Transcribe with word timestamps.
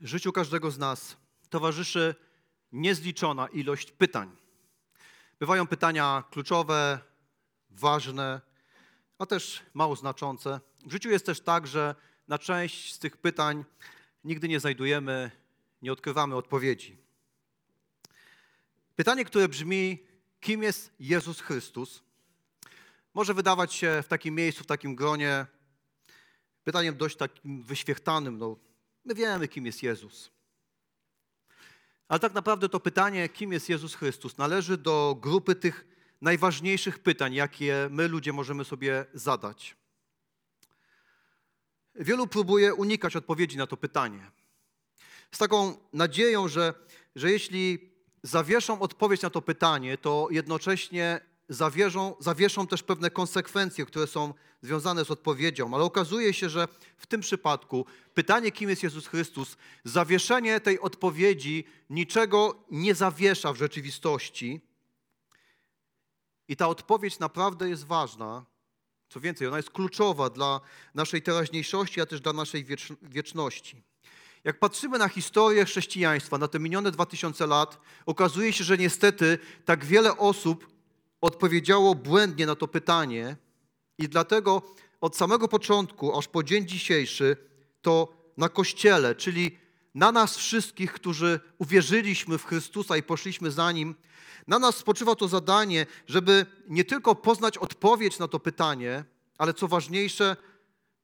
Życiu 0.00 0.32
każdego 0.32 0.70
z 0.70 0.78
nas 0.78 1.16
towarzyszy 1.50 2.14
niezliczona 2.72 3.46
ilość 3.46 3.92
pytań. 3.92 4.36
Bywają 5.38 5.66
pytania 5.66 6.24
kluczowe, 6.30 7.00
ważne, 7.70 8.40
a 9.18 9.26
też 9.26 9.62
mało 9.74 9.96
znaczące. 9.96 10.60
W 10.86 10.92
życiu 10.92 11.10
jest 11.10 11.26
też 11.26 11.40
tak, 11.40 11.66
że 11.66 11.94
na 12.28 12.38
część 12.38 12.94
z 12.94 12.98
tych 12.98 13.16
pytań 13.16 13.64
nigdy 14.24 14.48
nie 14.48 14.60
znajdujemy, 14.60 15.30
nie 15.82 15.92
odkrywamy 15.92 16.36
odpowiedzi. 16.36 16.96
Pytanie, 18.96 19.24
które 19.24 19.48
brzmi: 19.48 19.98
kim 20.40 20.62
jest 20.62 20.92
Jezus 21.00 21.40
Chrystus? 21.40 22.02
Może 23.14 23.34
wydawać 23.34 23.74
się 23.74 24.02
w 24.02 24.08
takim 24.08 24.34
miejscu, 24.34 24.64
w 24.64 24.66
takim 24.66 24.94
gronie 24.94 25.46
pytaniem 26.64 26.96
dość 26.96 27.16
takim 27.16 27.62
wyświechtanym. 27.62 28.38
No, 28.38 28.69
my 29.04 29.14
wiemy, 29.14 29.48
kim 29.48 29.66
jest 29.66 29.82
Jezus. 29.82 30.30
Ale 32.08 32.20
tak 32.20 32.34
naprawdę 32.34 32.68
to 32.68 32.80
pytanie, 32.80 33.28
kim 33.28 33.52
jest 33.52 33.68
Jezus 33.68 33.94
Chrystus, 33.94 34.38
należy 34.38 34.76
do 34.76 35.16
grupy 35.20 35.54
tych 35.54 35.86
najważniejszych 36.20 36.98
pytań, 36.98 37.34
jakie 37.34 37.88
my 37.90 38.08
ludzie 38.08 38.32
możemy 38.32 38.64
sobie 38.64 39.06
zadać. 39.14 39.76
Wielu 41.94 42.26
próbuje 42.26 42.74
unikać 42.74 43.16
odpowiedzi 43.16 43.56
na 43.56 43.66
to 43.66 43.76
pytanie. 43.76 44.30
Z 45.32 45.38
taką 45.38 45.76
nadzieją, 45.92 46.48
że, 46.48 46.74
że 47.16 47.30
jeśli 47.30 47.90
zawieszą 48.22 48.80
odpowiedź 48.80 49.22
na 49.22 49.30
to 49.30 49.42
pytanie, 49.42 49.98
to 49.98 50.28
jednocześnie 50.30 51.20
zawierzą, 51.50 52.14
zawieszą 52.18 52.66
też 52.66 52.82
pewne 52.82 53.10
konsekwencje, 53.10 53.86
które 53.86 54.06
są 54.06 54.34
związane 54.62 55.04
z 55.04 55.10
odpowiedzią. 55.10 55.74
Ale 55.74 55.84
okazuje 55.84 56.34
się, 56.34 56.48
że 56.48 56.68
w 56.96 57.06
tym 57.06 57.20
przypadku 57.20 57.86
pytanie, 58.14 58.52
kim 58.52 58.70
jest 58.70 58.82
Jezus 58.82 59.06
Chrystus, 59.06 59.56
zawieszenie 59.84 60.60
tej 60.60 60.80
odpowiedzi 60.80 61.64
niczego 61.90 62.64
nie 62.70 62.94
zawiesza 62.94 63.52
w 63.52 63.56
rzeczywistości. 63.56 64.60
I 66.48 66.56
ta 66.56 66.68
odpowiedź 66.68 67.18
naprawdę 67.18 67.68
jest 67.68 67.84
ważna. 67.84 68.44
Co 69.08 69.20
więcej, 69.20 69.46
ona 69.46 69.56
jest 69.56 69.70
kluczowa 69.70 70.30
dla 70.30 70.60
naszej 70.94 71.22
teraźniejszości, 71.22 72.00
a 72.00 72.06
też 72.06 72.20
dla 72.20 72.32
naszej 72.32 72.66
wieczności. 73.02 73.82
Jak 74.44 74.58
patrzymy 74.58 74.98
na 74.98 75.08
historię 75.08 75.64
chrześcijaństwa, 75.64 76.38
na 76.38 76.48
te 76.48 76.58
minione 76.58 76.90
2000 76.90 77.46
lat, 77.46 77.78
okazuje 78.06 78.52
się, 78.52 78.64
że 78.64 78.78
niestety 78.78 79.38
tak 79.64 79.84
wiele 79.84 80.16
osób 80.16 80.79
odpowiedziało 81.20 81.94
błędnie 81.94 82.46
na 82.46 82.54
to 82.54 82.68
pytanie 82.68 83.36
i 83.98 84.08
dlatego 84.08 84.62
od 85.00 85.16
samego 85.16 85.48
początku, 85.48 86.18
aż 86.18 86.28
po 86.28 86.42
dzień 86.42 86.68
dzisiejszy, 86.68 87.36
to 87.82 88.08
na 88.36 88.48
Kościele, 88.48 89.14
czyli 89.14 89.58
na 89.94 90.12
nas 90.12 90.36
wszystkich, 90.36 90.92
którzy 90.92 91.40
uwierzyliśmy 91.58 92.38
w 92.38 92.44
Chrystusa 92.44 92.96
i 92.96 93.02
poszliśmy 93.02 93.50
za 93.50 93.72
Nim, 93.72 93.94
na 94.46 94.58
nas 94.58 94.76
spoczywa 94.76 95.14
to 95.14 95.28
zadanie, 95.28 95.86
żeby 96.06 96.46
nie 96.68 96.84
tylko 96.84 97.14
poznać 97.14 97.58
odpowiedź 97.58 98.18
na 98.18 98.28
to 98.28 98.40
pytanie, 98.40 99.04
ale 99.38 99.54
co 99.54 99.68
ważniejsze, 99.68 100.36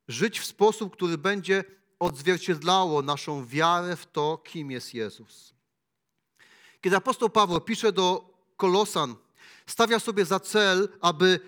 żyć 0.07 0.39
w 0.39 0.45
sposób, 0.45 0.93
który 0.93 1.17
będzie 1.17 1.63
odzwierciedlało 1.99 3.01
naszą 3.01 3.45
wiarę 3.45 3.95
w 3.95 4.05
to, 4.05 4.37
kim 4.37 4.71
jest 4.71 4.93
Jezus. 4.93 5.53
Kiedy 6.81 6.95
apostoł 6.95 7.29
Paweł 7.29 7.61
pisze 7.61 7.91
do 7.91 8.33
Kolosan, 8.57 9.15
stawia 9.67 9.99
sobie 9.99 10.25
za 10.25 10.39
cel, 10.39 10.89
aby 11.01 11.39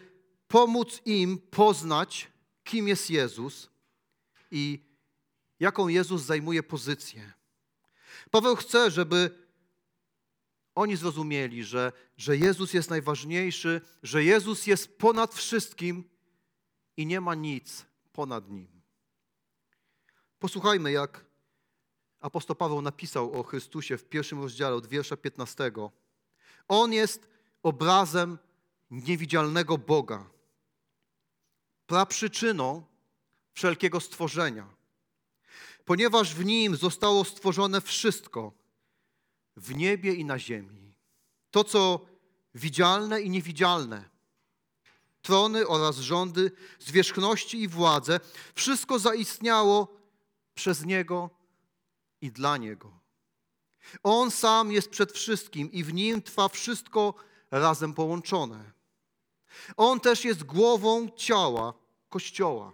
pomóc 0.47 1.01
im 1.05 1.37
poznać, 1.37 2.31
kim 2.63 2.87
jest 2.87 3.09
Jezus 3.09 3.69
i 4.51 4.85
jaką 5.59 5.87
Jezus 5.87 6.21
zajmuje 6.21 6.63
pozycję. 6.63 7.33
Paweł 8.31 8.55
chce, 8.55 8.91
żeby 8.91 9.31
oni 10.75 10.95
zrozumieli, 10.95 11.63
że, 11.63 11.91
że 12.17 12.37
Jezus 12.37 12.73
jest 12.73 12.89
najważniejszy, 12.89 13.81
że 14.03 14.23
Jezus 14.23 14.67
jest 14.67 14.97
ponad 14.97 15.35
wszystkim 15.35 16.09
i 16.97 17.05
nie 17.05 17.21
ma 17.21 17.35
nic 17.35 17.85
ponad 18.13 18.49
nim. 18.49 18.81
Posłuchajmy, 20.39 20.91
jak 20.91 21.25
apostoł 22.19 22.55
Paweł 22.55 22.81
napisał 22.81 23.39
o 23.39 23.43
Chrystusie 23.43 23.97
w 23.97 24.05
pierwszym 24.05 24.41
rozdziale 24.41 24.75
od 24.75 24.87
wiersza 24.87 25.17
15. 25.17 25.71
On 26.67 26.93
jest 26.93 27.27
obrazem 27.63 28.37
niewidzialnego 28.91 29.77
Boga, 29.77 30.29
praprzyczyną 31.87 32.83
wszelkiego 33.53 33.99
stworzenia. 33.99 34.67
Ponieważ 35.85 36.35
w 36.35 36.45
nim 36.45 36.75
zostało 36.75 37.25
stworzone 37.25 37.81
wszystko, 37.81 38.51
w 39.57 39.75
niebie 39.75 40.13
i 40.13 40.25
na 40.25 40.39
ziemi. 40.39 40.93
To, 41.51 41.63
co 41.63 42.05
widzialne 42.55 43.21
i 43.21 43.29
niewidzialne, 43.29 44.09
trony 45.21 45.67
oraz 45.67 45.97
rządy, 45.97 46.51
zwierzchności 46.79 47.61
i 47.61 47.67
władze, 47.67 48.19
wszystko 48.55 48.99
zaistniało 48.99 49.97
przez 50.55 50.85
Niego 50.85 51.29
i 52.21 52.31
dla 52.31 52.57
Niego. 52.57 52.99
On 54.03 54.31
sam 54.31 54.71
jest 54.71 54.89
przed 54.89 55.11
wszystkim 55.11 55.71
i 55.71 55.83
w 55.83 55.93
Nim 55.93 56.21
trwa 56.21 56.49
wszystko 56.49 57.13
razem 57.51 57.93
połączone. 57.93 58.71
On 59.77 59.99
też 59.99 60.25
jest 60.25 60.43
głową 60.43 61.09
ciała 61.09 61.73
Kościoła. 62.09 62.71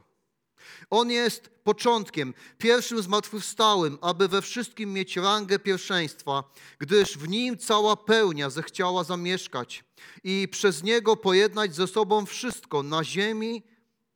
On 0.89 1.11
jest 1.11 1.49
początkiem, 1.63 2.33
pierwszym 2.57 3.01
zmartwychwstałym, 3.01 3.97
aby 4.01 4.27
we 4.27 4.41
wszystkim 4.41 4.93
mieć 4.93 5.17
rangę 5.17 5.59
pierwszeństwa, 5.59 6.43
gdyż 6.79 7.17
w 7.17 7.27
nim 7.27 7.57
cała 7.57 7.95
pełnia 7.95 8.49
zechciała 8.49 9.03
zamieszkać 9.03 9.83
i 10.23 10.47
przez 10.51 10.83
niego 10.83 11.17
pojednać 11.17 11.75
ze 11.75 11.87
sobą 11.87 12.25
wszystko 12.25 12.83
na 12.83 13.03
ziemi 13.03 13.63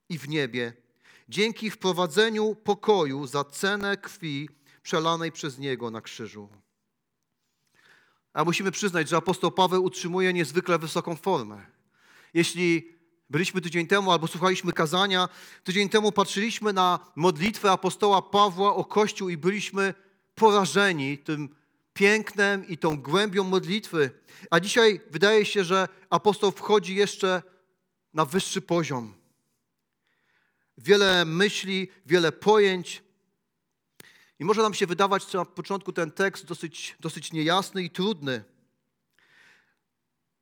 i 0.10 0.18
w 0.20 0.30
niebie, 0.30 0.74
dzięki 1.30 1.72
wprowadzeniu 1.72 2.56
pokoju 2.56 3.28
za 3.28 3.44
cenę 3.44 3.98
krwi 3.98 4.50
przelanej 4.84 5.32
przez 5.32 5.58
niego 5.58 5.92
na 5.92 6.02
krzyżu. 6.02 6.50
A 8.34 8.44
musimy 8.44 8.72
przyznać, 8.72 9.10
że 9.10 9.18
apostoł 9.18 9.52
Paweł 9.52 9.84
utrzymuje 9.84 10.34
niezwykle 10.34 10.80
wysoką 10.80 11.16
formę. 11.16 11.66
Jeśli 12.34 13.00
byliśmy 13.30 13.62
tydzień 13.62 13.88
temu 13.88 14.12
albo 14.12 14.28
słuchaliśmy 14.28 14.74
kazania, 14.74 15.30
tydzień 15.64 15.90
temu 15.90 16.12
patrzyliśmy 16.12 16.74
na 16.74 17.00
modlitwę 17.16 17.72
apostoła 17.72 18.22
Pawła 18.22 18.76
o 18.76 18.86
Kościół 18.86 19.30
i 19.30 19.38
byliśmy 19.38 19.94
porażeni 20.36 21.18
tym 21.18 21.56
pięknem 21.94 22.68
i 22.68 22.78
tą 22.78 23.02
głębią 23.02 23.44
modlitwy. 23.44 24.12
A 24.50 24.60
dzisiaj 24.60 25.02
wydaje 25.12 25.46
się, 25.46 25.64
że 25.64 25.88
apostoł 26.10 26.52
wchodzi 26.52 26.96
jeszcze 26.96 27.44
na 28.14 28.26
wyższy 28.26 28.62
poziom. 28.62 29.14
Wiele 30.78 31.26
myśli, 31.26 31.88
wiele 32.06 32.32
pojęć. 32.32 33.04
I 34.40 34.46
może 34.46 34.62
nam 34.62 34.74
się 34.74 34.88
wydawać 34.88 35.34
na 35.34 35.46
początku 35.46 35.94
ten 35.94 36.12
tekst 36.12 36.46
dosyć, 36.46 36.96
dosyć 37.00 37.34
niejasny 37.34 37.84
i 37.84 37.90
trudny. 37.90 38.44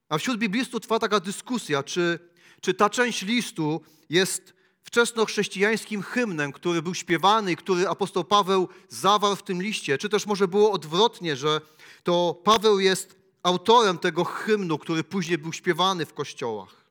A 0.10 0.18
wśród 0.18 0.38
biblistów 0.38 0.82
trwa 0.82 1.00
taka 1.00 1.20
dyskusja, 1.20 1.84
czy, 1.84 2.20
czy 2.62 2.74
ta 2.74 2.90
część 2.90 3.22
listu 3.22 3.82
jest 4.10 4.54
wczesnochrześcijańskim 4.84 6.02
hymnem, 6.02 6.52
który 6.52 6.82
był 6.82 6.94
śpiewany 6.94 7.52
i 7.52 7.56
który 7.56 7.88
apostoł 7.88 8.24
Paweł 8.24 8.70
zawarł 8.90 9.36
w 9.36 9.44
tym 9.44 9.62
liście, 9.62 9.98
czy 9.98 10.10
też 10.10 10.26
może 10.26 10.48
było 10.48 10.72
odwrotnie, 10.72 11.36
że 11.36 11.62
to 12.04 12.42
Paweł 12.44 12.80
jest 12.80 13.16
autorem 13.44 13.98
tego 13.98 14.24
hymnu, 14.24 14.78
który 14.78 15.04
później 15.04 15.38
był 15.38 15.54
śpiewany 15.54 16.06
w 16.06 16.14
kościołach. 16.14 16.86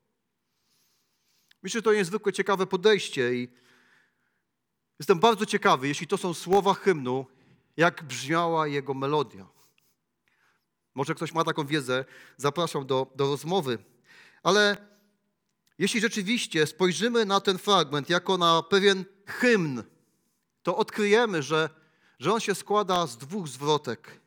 Myślę, 1.63 1.79
że 1.79 1.83
to 1.83 1.95
niezwykle 1.95 2.33
ciekawe 2.33 2.67
podejście 2.67 3.35
i 3.35 3.49
jestem 4.99 5.19
bardzo 5.19 5.47
ciekawy, 5.47 5.89
jeśli 5.89 6.07
to 6.07 6.19
są 6.19 6.35
słowa 6.35 6.75
hymnu, 6.75 7.27
jak 7.77 8.05
brzmiała 8.05 8.67
jego 8.67 8.95
melodia. 8.95 9.47
Może 10.95 11.15
ktoś 11.15 11.33
ma 11.33 11.45
taką 11.45 11.67
wiedzę, 11.67 12.05
zapraszam 12.37 12.87
do, 12.87 13.07
do 13.15 13.27
rozmowy. 13.27 13.79
Ale 14.43 14.77
jeśli 15.79 16.01
rzeczywiście 16.01 16.67
spojrzymy 16.67 17.25
na 17.25 17.41
ten 17.41 17.59
fragment 17.59 18.11
jako 18.11 18.39
na 18.39 18.63
pewien 18.63 19.05
hymn, 19.27 19.83
to 20.63 20.77
odkryjemy, 20.77 21.43
że, 21.43 21.71
że 22.19 22.33
on 22.33 22.41
się 22.41 22.55
składa 22.55 23.07
z 23.07 23.19
dwóch 23.19 23.49
zwrotek. 23.49 24.21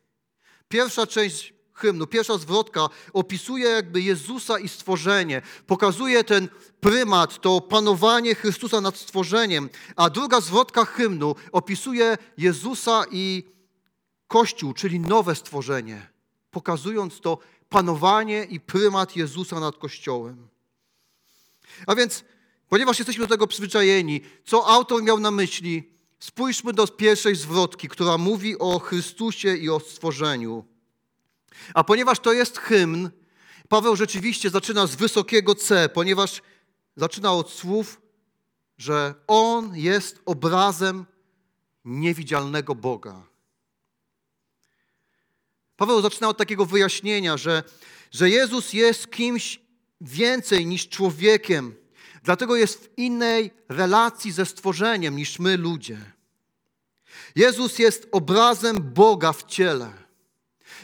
Pierwsza 0.68 1.06
część 1.06 1.54
hymnu, 1.80 2.06
pierwsza 2.06 2.38
zwrotka 2.38 2.88
opisuje 3.12 3.68
jakby 3.68 4.02
Jezusa 4.02 4.58
i 4.58 4.68
stworzenie, 4.68 5.42
pokazuje 5.66 6.24
ten 6.24 6.48
prymat, 6.80 7.40
to 7.40 7.60
panowanie 7.60 8.34
Chrystusa 8.34 8.80
nad 8.80 8.96
stworzeniem, 8.96 9.68
a 9.96 10.10
druga 10.10 10.40
zwrotka 10.40 10.84
hymnu 10.84 11.34
opisuje 11.52 12.18
Jezusa 12.38 13.04
i 13.10 13.44
Kościół, 14.28 14.72
czyli 14.74 15.00
nowe 15.00 15.34
stworzenie 15.34 16.10
pokazując 16.50 17.20
to 17.20 17.38
panowanie 17.68 18.44
i 18.44 18.60
prymat 18.60 19.16
Jezusa 19.16 19.60
nad 19.60 19.76
Kościołem. 19.76 20.48
A 21.86 21.94
więc, 21.94 22.24
ponieważ 22.68 22.98
jesteśmy 22.98 23.24
do 23.24 23.28
tego 23.28 23.46
przyzwyczajeni, 23.46 24.20
co 24.44 24.66
autor 24.66 25.02
miał 25.02 25.20
na 25.20 25.30
myśli, 25.30 25.92
spójrzmy 26.18 26.72
do 26.72 26.86
pierwszej 26.86 27.36
zwrotki, 27.36 27.88
która 27.88 28.18
mówi 28.18 28.58
o 28.58 28.78
Chrystusie 28.78 29.56
i 29.56 29.70
o 29.70 29.80
stworzeniu. 29.80 30.64
A 31.74 31.84
ponieważ 31.84 32.18
to 32.18 32.32
jest 32.32 32.58
hymn, 32.58 33.10
Paweł 33.68 33.96
rzeczywiście 33.96 34.50
zaczyna 34.50 34.86
z 34.86 34.94
wysokiego 34.94 35.54
C, 35.54 35.88
ponieważ 35.88 36.42
zaczyna 36.96 37.32
od 37.32 37.50
słów, 37.50 38.00
że 38.78 39.14
On 39.26 39.76
jest 39.76 40.20
obrazem 40.26 41.06
niewidzialnego 41.84 42.74
Boga. 42.74 43.22
Paweł 45.76 46.02
zaczyna 46.02 46.28
od 46.28 46.38
takiego 46.38 46.66
wyjaśnienia, 46.66 47.36
że, 47.36 47.62
że 48.10 48.30
Jezus 48.30 48.72
jest 48.72 49.10
kimś 49.10 49.60
więcej 50.00 50.66
niż 50.66 50.88
człowiekiem, 50.88 51.74
dlatego 52.22 52.56
jest 52.56 52.84
w 52.84 52.98
innej 52.98 53.50
relacji 53.68 54.32
ze 54.32 54.46
stworzeniem 54.46 55.16
niż 55.16 55.38
my 55.38 55.56
ludzie. 55.56 55.98
Jezus 57.36 57.78
jest 57.78 58.08
obrazem 58.12 58.92
Boga 58.94 59.32
w 59.32 59.42
ciele. 59.42 59.99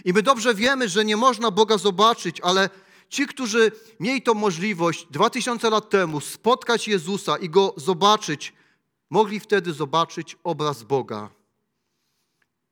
I 0.05 0.13
my 0.13 0.23
dobrze 0.23 0.55
wiemy, 0.55 0.89
że 0.89 1.05
nie 1.05 1.17
można 1.17 1.51
Boga 1.51 1.79
zobaczyć, 1.79 2.41
ale 2.41 2.71
ci, 3.09 3.27
którzy 3.27 3.73
mieli 4.01 4.23
tą 4.23 4.35
możliwość 4.35 5.07
dwa 5.11 5.31
tysiące 5.31 5.71
lat 5.71 5.91
temu 5.91 6.21
spotkać 6.21 6.89
Jezusa 6.89 7.37
i 7.37 7.51
Go 7.51 7.75
zobaczyć, 7.77 8.53
mogli 9.11 9.41
wtedy 9.41 9.73
zobaczyć 9.73 10.37
obraz 10.45 10.83
Boga. 10.83 11.31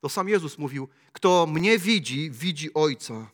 To 0.01 0.09
sam 0.09 0.29
Jezus 0.29 0.59
mówił, 0.59 0.89
kto 1.13 1.47
mnie 1.47 1.79
widzi, 1.79 2.31
widzi 2.31 2.75
Ojca. 2.75 3.31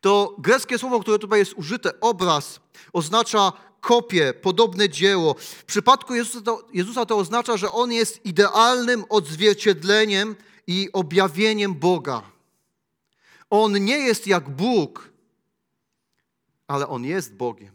To 0.00 0.36
greckie 0.38 0.78
słowo, 0.78 1.00
które 1.00 1.18
tutaj 1.18 1.38
jest 1.38 1.52
użyte, 1.52 2.00
obraz, 2.00 2.60
oznacza 2.92 3.52
kopię, 3.80 4.34
podobne 4.34 4.88
dzieło. 4.88 5.34
W 5.38 5.64
przypadku 5.64 6.14
Jezusa 6.14 6.40
to, 6.40 6.68
Jezusa 6.72 7.06
to 7.06 7.16
oznacza, 7.16 7.56
że 7.56 7.72
On 7.72 7.92
jest 7.92 8.26
idealnym 8.26 9.04
odzwierciedleniem 9.08 10.36
i 10.66 10.88
objawieniem 10.92 11.74
Boga. 11.74 12.22
On 13.50 13.84
nie 13.84 13.98
jest 13.98 14.26
jak 14.26 14.50
Bóg, 14.50 15.10
ale 16.66 16.88
On 16.88 17.04
jest 17.04 17.34
Bogiem. 17.34 17.74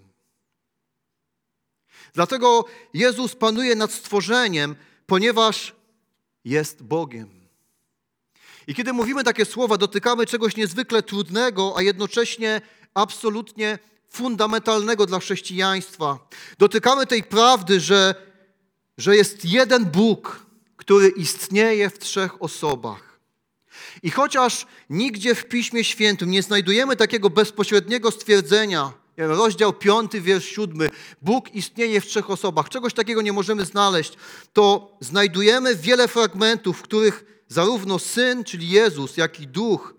Dlatego 2.14 2.66
Jezus 2.94 3.36
panuje 3.36 3.76
nad 3.76 3.92
stworzeniem, 3.92 4.76
ponieważ 5.06 5.76
jest 6.46 6.84
Bogiem. 6.84 7.30
I 8.68 8.76
kiedy 8.76 8.94
mówimy 8.94 9.24
takie 9.24 9.46
słowa, 9.46 9.78
dotykamy 9.78 10.26
czegoś 10.26 10.56
niezwykle 10.56 11.04
trudnego, 11.04 11.74
a 11.78 11.82
jednocześnie 11.82 12.62
absolutnie 12.94 13.80
fundamentalnego 14.10 15.06
dla 15.06 15.20
chrześcijaństwa. 15.20 16.28
Dotykamy 16.58 17.06
tej 17.06 17.24
prawdy, 17.24 17.80
że, 17.80 18.16
że 18.98 19.16
jest 19.16 19.46
jeden 19.46 19.86
Bóg, 19.86 20.46
który 20.78 21.10
istnieje 21.10 21.90
w 21.90 22.00
trzech 22.00 22.42
osobach. 22.42 23.20
I 24.04 24.12
chociaż 24.12 24.68
nigdzie 24.90 25.36
w 25.36 25.46
Piśmie 25.46 25.84
Świętym 25.84 26.32
nie 26.32 26.44
znajdujemy 26.44 26.96
takiego 26.96 27.30
bezpośredniego 27.30 28.12
stwierdzenia, 28.12 28.94
rozdział 29.18 29.74
5, 29.74 30.12
wiersz 30.22 30.46
7, 30.46 30.90
Bóg 31.22 31.56
istnieje 31.56 32.02
w 32.02 32.06
trzech 32.06 32.30
osobach, 32.30 32.70
czegoś 32.70 32.94
takiego 32.94 33.22
nie 33.22 33.34
możemy 33.34 33.66
znaleźć, 33.66 34.14
to 34.54 34.98
znajdujemy 35.00 35.76
wiele 35.76 36.08
fragmentów, 36.08 36.78
w 36.78 36.82
których 36.82 37.44
zarówno 37.48 38.00
Syn, 38.00 38.44
czyli 38.44 38.70
Jezus, 38.70 39.18
jak 39.18 39.40
i 39.40 39.48
Duch 39.48 39.94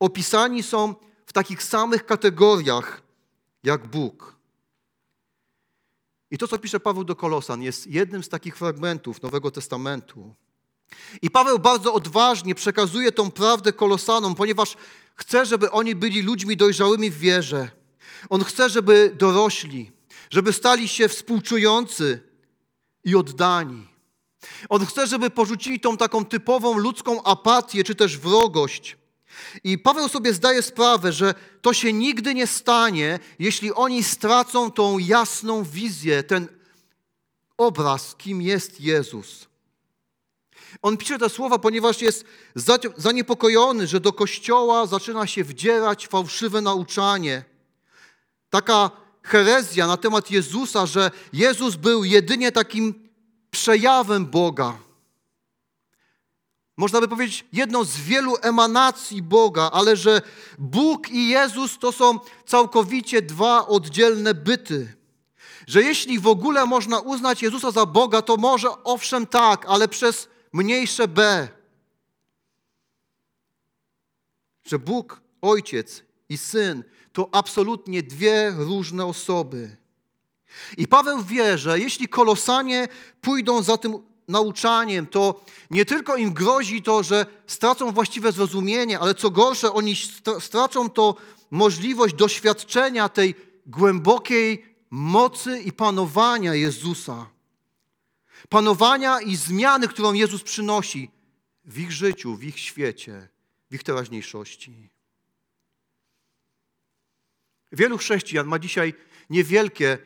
opisani 0.00 0.62
są 0.62 0.94
w 1.26 1.32
takich 1.32 1.62
samych 1.62 2.06
kategoriach 2.06 3.02
jak 3.64 3.86
Bóg. 3.86 4.35
I 6.30 6.38
to, 6.38 6.48
co 6.48 6.58
pisze 6.58 6.80
Paweł 6.80 7.04
do 7.04 7.16
Kolosan, 7.16 7.62
jest 7.62 7.86
jednym 7.86 8.24
z 8.24 8.28
takich 8.28 8.56
fragmentów 8.56 9.22
Nowego 9.22 9.50
Testamentu. 9.50 10.34
I 11.22 11.30
Paweł 11.30 11.58
bardzo 11.58 11.94
odważnie 11.94 12.54
przekazuje 12.54 13.12
tą 13.12 13.30
prawdę 13.30 13.72
Kolosanom, 13.72 14.34
ponieważ 14.34 14.76
chce, 15.14 15.46
żeby 15.46 15.70
oni 15.70 15.94
byli 15.94 16.22
ludźmi 16.22 16.56
dojrzałymi 16.56 17.10
w 17.10 17.18
wierze. 17.18 17.70
On 18.28 18.44
chce, 18.44 18.70
żeby 18.70 19.14
dorośli, 19.18 19.92
żeby 20.30 20.52
stali 20.52 20.88
się 20.88 21.08
współczujący 21.08 22.20
i 23.04 23.16
oddani. 23.16 23.88
On 24.68 24.86
chce, 24.86 25.06
żeby 25.06 25.30
porzucili 25.30 25.80
tą 25.80 25.96
taką 25.96 26.24
typową 26.24 26.78
ludzką 26.78 27.22
apatię 27.22 27.84
czy 27.84 27.94
też 27.94 28.18
wrogość. 28.18 28.96
I 29.64 29.78
Paweł 29.78 30.08
sobie 30.08 30.32
zdaje 30.32 30.62
sprawę, 30.62 31.12
że 31.12 31.34
to 31.62 31.72
się 31.72 31.92
nigdy 31.92 32.34
nie 32.34 32.46
stanie, 32.46 33.18
jeśli 33.38 33.72
oni 33.72 34.04
stracą 34.04 34.70
tą 34.70 34.98
jasną 34.98 35.64
wizję, 35.64 36.22
ten 36.22 36.48
obraz, 37.56 38.14
kim 38.14 38.42
jest 38.42 38.80
Jezus. 38.80 39.46
On 40.82 40.96
pisze 40.96 41.18
te 41.18 41.28
słowa, 41.28 41.58
ponieważ 41.58 42.02
jest 42.02 42.24
zaniepokojony, 42.96 43.86
że 43.86 44.00
do 44.00 44.12
kościoła 44.12 44.86
zaczyna 44.86 45.26
się 45.26 45.44
wdzierać 45.44 46.06
fałszywe 46.06 46.60
nauczanie. 46.60 47.44
Taka 48.50 48.90
herezja 49.22 49.86
na 49.86 49.96
temat 49.96 50.30
Jezusa, 50.30 50.86
że 50.86 51.10
Jezus 51.32 51.76
był 51.76 52.04
jedynie 52.04 52.52
takim 52.52 53.08
przejawem 53.50 54.26
Boga. 54.26 54.85
Można 56.76 57.00
by 57.00 57.08
powiedzieć 57.08 57.44
jedną 57.52 57.84
z 57.84 57.96
wielu 57.96 58.34
emanacji 58.42 59.22
Boga, 59.22 59.70
ale 59.72 59.96
że 59.96 60.22
Bóg 60.58 61.10
i 61.10 61.28
Jezus 61.28 61.78
to 61.78 61.92
są 61.92 62.18
całkowicie 62.46 63.22
dwa 63.22 63.66
oddzielne 63.66 64.34
byty. 64.34 64.96
Że 65.66 65.82
jeśli 65.82 66.18
w 66.18 66.26
ogóle 66.26 66.66
można 66.66 67.00
uznać 67.00 67.42
Jezusa 67.42 67.70
za 67.70 67.86
Boga, 67.86 68.22
to 68.22 68.36
może 68.36 68.68
owszem 68.84 69.26
tak, 69.26 69.66
ale 69.68 69.88
przez 69.88 70.28
mniejsze 70.52 71.08
B. 71.08 71.48
Że 74.64 74.78
Bóg, 74.78 75.20
Ojciec 75.42 76.02
i 76.28 76.38
Syn 76.38 76.84
to 77.12 77.28
absolutnie 77.32 78.02
dwie 78.02 78.54
różne 78.56 79.06
osoby. 79.06 79.76
I 80.76 80.88
Paweł 80.88 81.22
wie, 81.22 81.58
że 81.58 81.78
jeśli 81.78 82.08
kolosanie 82.08 82.88
pójdą 83.20 83.62
za 83.62 83.76
tym 83.76 84.02
nauczaniem, 84.28 85.06
to 85.06 85.44
nie 85.70 85.84
tylko 85.84 86.16
im 86.16 86.32
grozi 86.32 86.82
to, 86.82 87.02
że 87.02 87.26
stracą 87.46 87.92
właściwe 87.92 88.32
zrozumienie, 88.32 88.98
ale 88.98 89.14
co 89.14 89.30
gorsze, 89.30 89.72
oni 89.72 89.96
stracą 90.40 90.90
to 90.90 91.16
możliwość 91.50 92.14
doświadczenia 92.14 93.08
tej 93.08 93.34
głębokiej 93.66 94.76
mocy 94.90 95.60
i 95.60 95.72
panowania 95.72 96.54
Jezusa. 96.54 97.30
Panowania 98.48 99.20
i 99.20 99.36
zmiany, 99.36 99.88
którą 99.88 100.12
Jezus 100.12 100.42
przynosi 100.42 101.10
w 101.64 101.78
ich 101.78 101.92
życiu, 101.92 102.36
w 102.36 102.44
ich 102.44 102.58
świecie, 102.58 103.28
w 103.70 103.74
ich 103.74 103.82
teraźniejszości. 103.82 104.90
Wielu 107.72 107.98
chrześcijan 107.98 108.46
ma 108.46 108.58
dzisiaj 108.58 108.94
niewielkie 109.30 109.98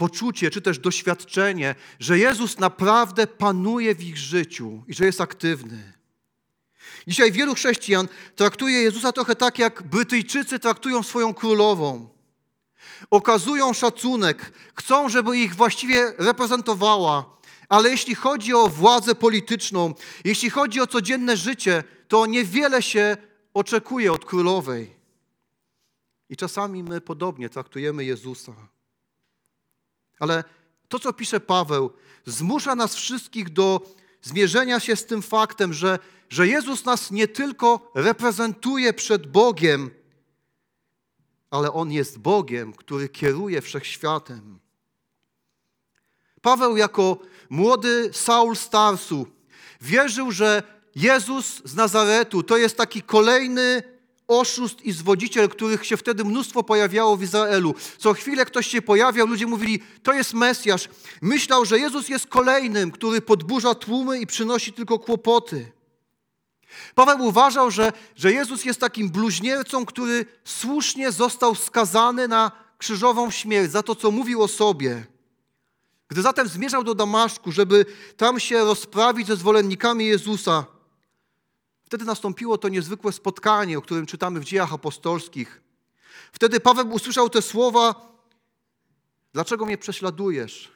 poczucie 0.00 0.50
czy 0.50 0.60
też 0.60 0.78
doświadczenie, 0.78 1.74
że 1.98 2.18
Jezus 2.18 2.58
naprawdę 2.58 3.26
panuje 3.26 3.94
w 3.94 4.02
ich 4.02 4.18
życiu 4.18 4.82
i 4.88 4.94
że 4.94 5.04
jest 5.04 5.20
aktywny. 5.20 5.92
Dzisiaj 7.06 7.32
wielu 7.32 7.54
chrześcijan 7.54 8.08
traktuje 8.36 8.82
Jezusa 8.82 9.12
trochę 9.12 9.36
tak, 9.36 9.58
jak 9.58 9.82
Brytyjczycy 9.82 10.58
traktują 10.58 11.02
swoją 11.02 11.34
królową. 11.34 12.08
Okazują 13.10 13.72
szacunek, 13.72 14.52
chcą, 14.74 15.08
żeby 15.08 15.38
ich 15.38 15.54
właściwie 15.54 16.12
reprezentowała, 16.18 17.36
ale 17.68 17.90
jeśli 17.90 18.14
chodzi 18.14 18.54
o 18.54 18.68
władzę 18.68 19.14
polityczną, 19.14 19.94
jeśli 20.24 20.50
chodzi 20.50 20.80
o 20.80 20.86
codzienne 20.86 21.36
życie, 21.36 21.84
to 22.08 22.26
niewiele 22.26 22.82
się 22.82 23.16
oczekuje 23.54 24.12
od 24.12 24.24
królowej. 24.24 24.96
I 26.28 26.36
czasami 26.36 26.82
my 26.82 27.00
podobnie 27.00 27.48
traktujemy 27.48 28.04
Jezusa. 28.04 28.79
Ale 30.20 30.44
to, 30.88 30.98
co 30.98 31.12
pisze 31.12 31.40
Paweł, 31.40 31.90
zmusza 32.26 32.74
nas 32.74 32.94
wszystkich 32.94 33.50
do 33.50 33.80
zmierzenia 34.22 34.80
się 34.80 34.96
z 34.96 35.06
tym 35.06 35.22
faktem, 35.22 35.72
że, 35.72 35.98
że 36.28 36.48
Jezus 36.48 36.84
nas 36.84 37.10
nie 37.10 37.28
tylko 37.28 37.90
reprezentuje 37.94 38.92
przed 38.92 39.26
Bogiem, 39.26 39.90
ale 41.50 41.72
On 41.72 41.92
jest 41.92 42.18
Bogiem, 42.18 42.72
który 42.72 43.08
kieruje 43.08 43.62
wszechświatem. 43.62 44.58
Paweł 46.42 46.76
jako 46.76 47.18
młody 47.50 48.10
Saul 48.12 48.56
Starsu 48.56 49.26
wierzył, 49.80 50.32
że 50.32 50.62
Jezus 50.94 51.62
z 51.64 51.74
Nazaretu 51.74 52.42
to 52.42 52.56
jest 52.56 52.76
taki 52.76 53.02
kolejny 53.02 53.82
oszust 54.30 54.82
i 54.82 54.92
zwodziciel, 54.92 55.48
których 55.48 55.86
się 55.86 55.96
wtedy 55.96 56.24
mnóstwo 56.24 56.62
pojawiało 56.62 57.16
w 57.16 57.22
Izraelu. 57.22 57.74
Co 57.98 58.12
chwilę 58.12 58.44
ktoś 58.44 58.66
się 58.66 58.82
pojawiał, 58.82 59.26
ludzie 59.26 59.46
mówili, 59.46 59.82
to 60.02 60.12
jest 60.12 60.34
Mesjasz. 60.34 60.88
Myślał, 61.22 61.64
że 61.64 61.78
Jezus 61.78 62.08
jest 62.08 62.26
kolejnym, 62.26 62.90
który 62.90 63.20
podburza 63.20 63.74
tłumy 63.74 64.20
i 64.20 64.26
przynosi 64.26 64.72
tylko 64.72 64.98
kłopoty. 64.98 65.72
Paweł 66.94 67.26
uważał, 67.26 67.70
że, 67.70 67.92
że 68.16 68.32
Jezus 68.32 68.64
jest 68.64 68.80
takim 68.80 69.10
bluźniercą, 69.10 69.86
który 69.86 70.26
słusznie 70.44 71.12
został 71.12 71.54
skazany 71.54 72.28
na 72.28 72.52
krzyżową 72.78 73.30
śmierć 73.30 73.72
za 73.72 73.82
to, 73.82 73.94
co 73.94 74.10
mówił 74.10 74.42
o 74.42 74.48
sobie. 74.48 75.06
Gdy 76.08 76.22
zatem 76.22 76.48
zmierzał 76.48 76.84
do 76.84 76.94
Damaszku, 76.94 77.52
żeby 77.52 77.86
tam 78.16 78.40
się 78.40 78.58
rozprawić 78.64 79.26
ze 79.26 79.36
zwolennikami 79.36 80.06
Jezusa, 80.06 80.66
wtedy 81.90 82.04
nastąpiło 82.04 82.58
to 82.58 82.68
niezwykłe 82.68 83.12
spotkanie, 83.12 83.78
o 83.78 83.82
którym 83.82 84.06
czytamy 84.06 84.40
w 84.40 84.44
dziejach 84.44 84.72
apostolskich. 84.72 85.62
Wtedy 86.32 86.60
Paweł 86.60 86.92
usłyszał 86.92 87.30
te 87.30 87.42
słowa: 87.42 88.12
Dlaczego 89.32 89.66
mnie 89.66 89.78
prześladujesz? 89.78 90.72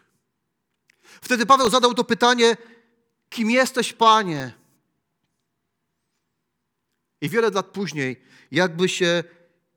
Wtedy 1.02 1.46
Paweł 1.46 1.70
zadał 1.70 1.94
to 1.94 2.04
pytanie: 2.04 2.56
Kim 3.30 3.50
jesteś, 3.50 3.92
panie? 3.92 4.52
I 7.20 7.28
wiele 7.28 7.50
lat 7.50 7.66
później, 7.66 8.22
jakby 8.50 8.88
się 8.88 9.24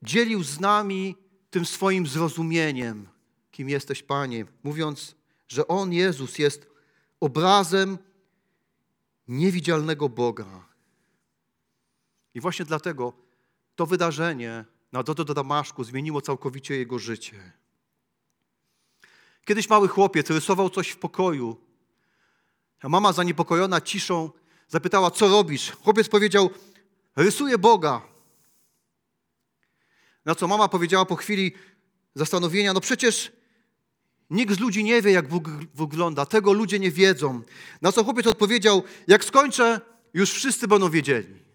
dzielił 0.02 0.44
z 0.44 0.60
nami 0.60 1.16
tym 1.50 1.66
swoim 1.66 2.08
zrozumieniem, 2.08 3.08
kim 3.52 3.70
jesteś, 3.70 4.04
panie, 4.04 4.46
mówiąc, 4.64 5.16
że 5.48 5.68
On, 5.68 5.94
Jezus, 5.94 6.40
jest 6.40 6.68
obrazem 7.20 7.98
niewidzialnego 9.28 10.10
Boga. 10.10 10.68
I 12.38 12.42
właśnie 12.42 12.66
dlatego 12.66 13.14
to 13.76 13.86
wydarzenie 13.86 14.66
na 14.92 15.04
drodze 15.04 15.26
do 15.26 15.34
Damaszku 15.34 15.84
zmieniło 15.84 16.22
całkowicie 16.22 16.78
jego 16.78 17.00
życie. 17.00 17.52
Kiedyś 19.46 19.70
mały 19.70 19.88
chłopiec 19.88 20.30
rysował 20.30 20.70
coś 20.70 20.90
w 20.90 20.98
pokoju. 20.98 21.58
A 22.82 22.90
mama 22.90 23.14
zaniepokojona 23.14 23.82
ciszą 23.82 24.30
zapytała, 24.68 25.12
co 25.12 25.28
robisz? 25.28 25.72
Chłopiec 25.72 26.10
powiedział, 26.10 26.50
rysuję 27.16 27.58
Boga. 27.58 28.02
Na 30.26 30.36
co 30.36 30.48
mama 30.48 30.68
powiedziała 30.68 31.06
po 31.06 31.16
chwili 31.16 31.52
zastanowienia, 32.16 32.74
no 32.74 32.82
przecież 32.82 33.32
nikt 34.30 34.56
z 34.56 34.60
ludzi 34.60 34.84
nie 34.84 35.02
wie, 35.02 35.12
jak 35.12 35.28
Bóg 35.28 35.50
wygląda, 35.76 36.26
tego 36.26 36.54
ludzie 36.54 36.80
nie 36.80 36.92
wiedzą. 36.92 37.42
Na 37.82 37.92
co 37.92 38.04
chłopiec 38.04 38.28
odpowiedział, 38.28 38.84
jak 39.08 39.26
skończę, 39.26 39.82
już 40.14 40.32
wszyscy 40.32 40.68
będą 40.68 40.90
wiedzieli. 40.90 41.47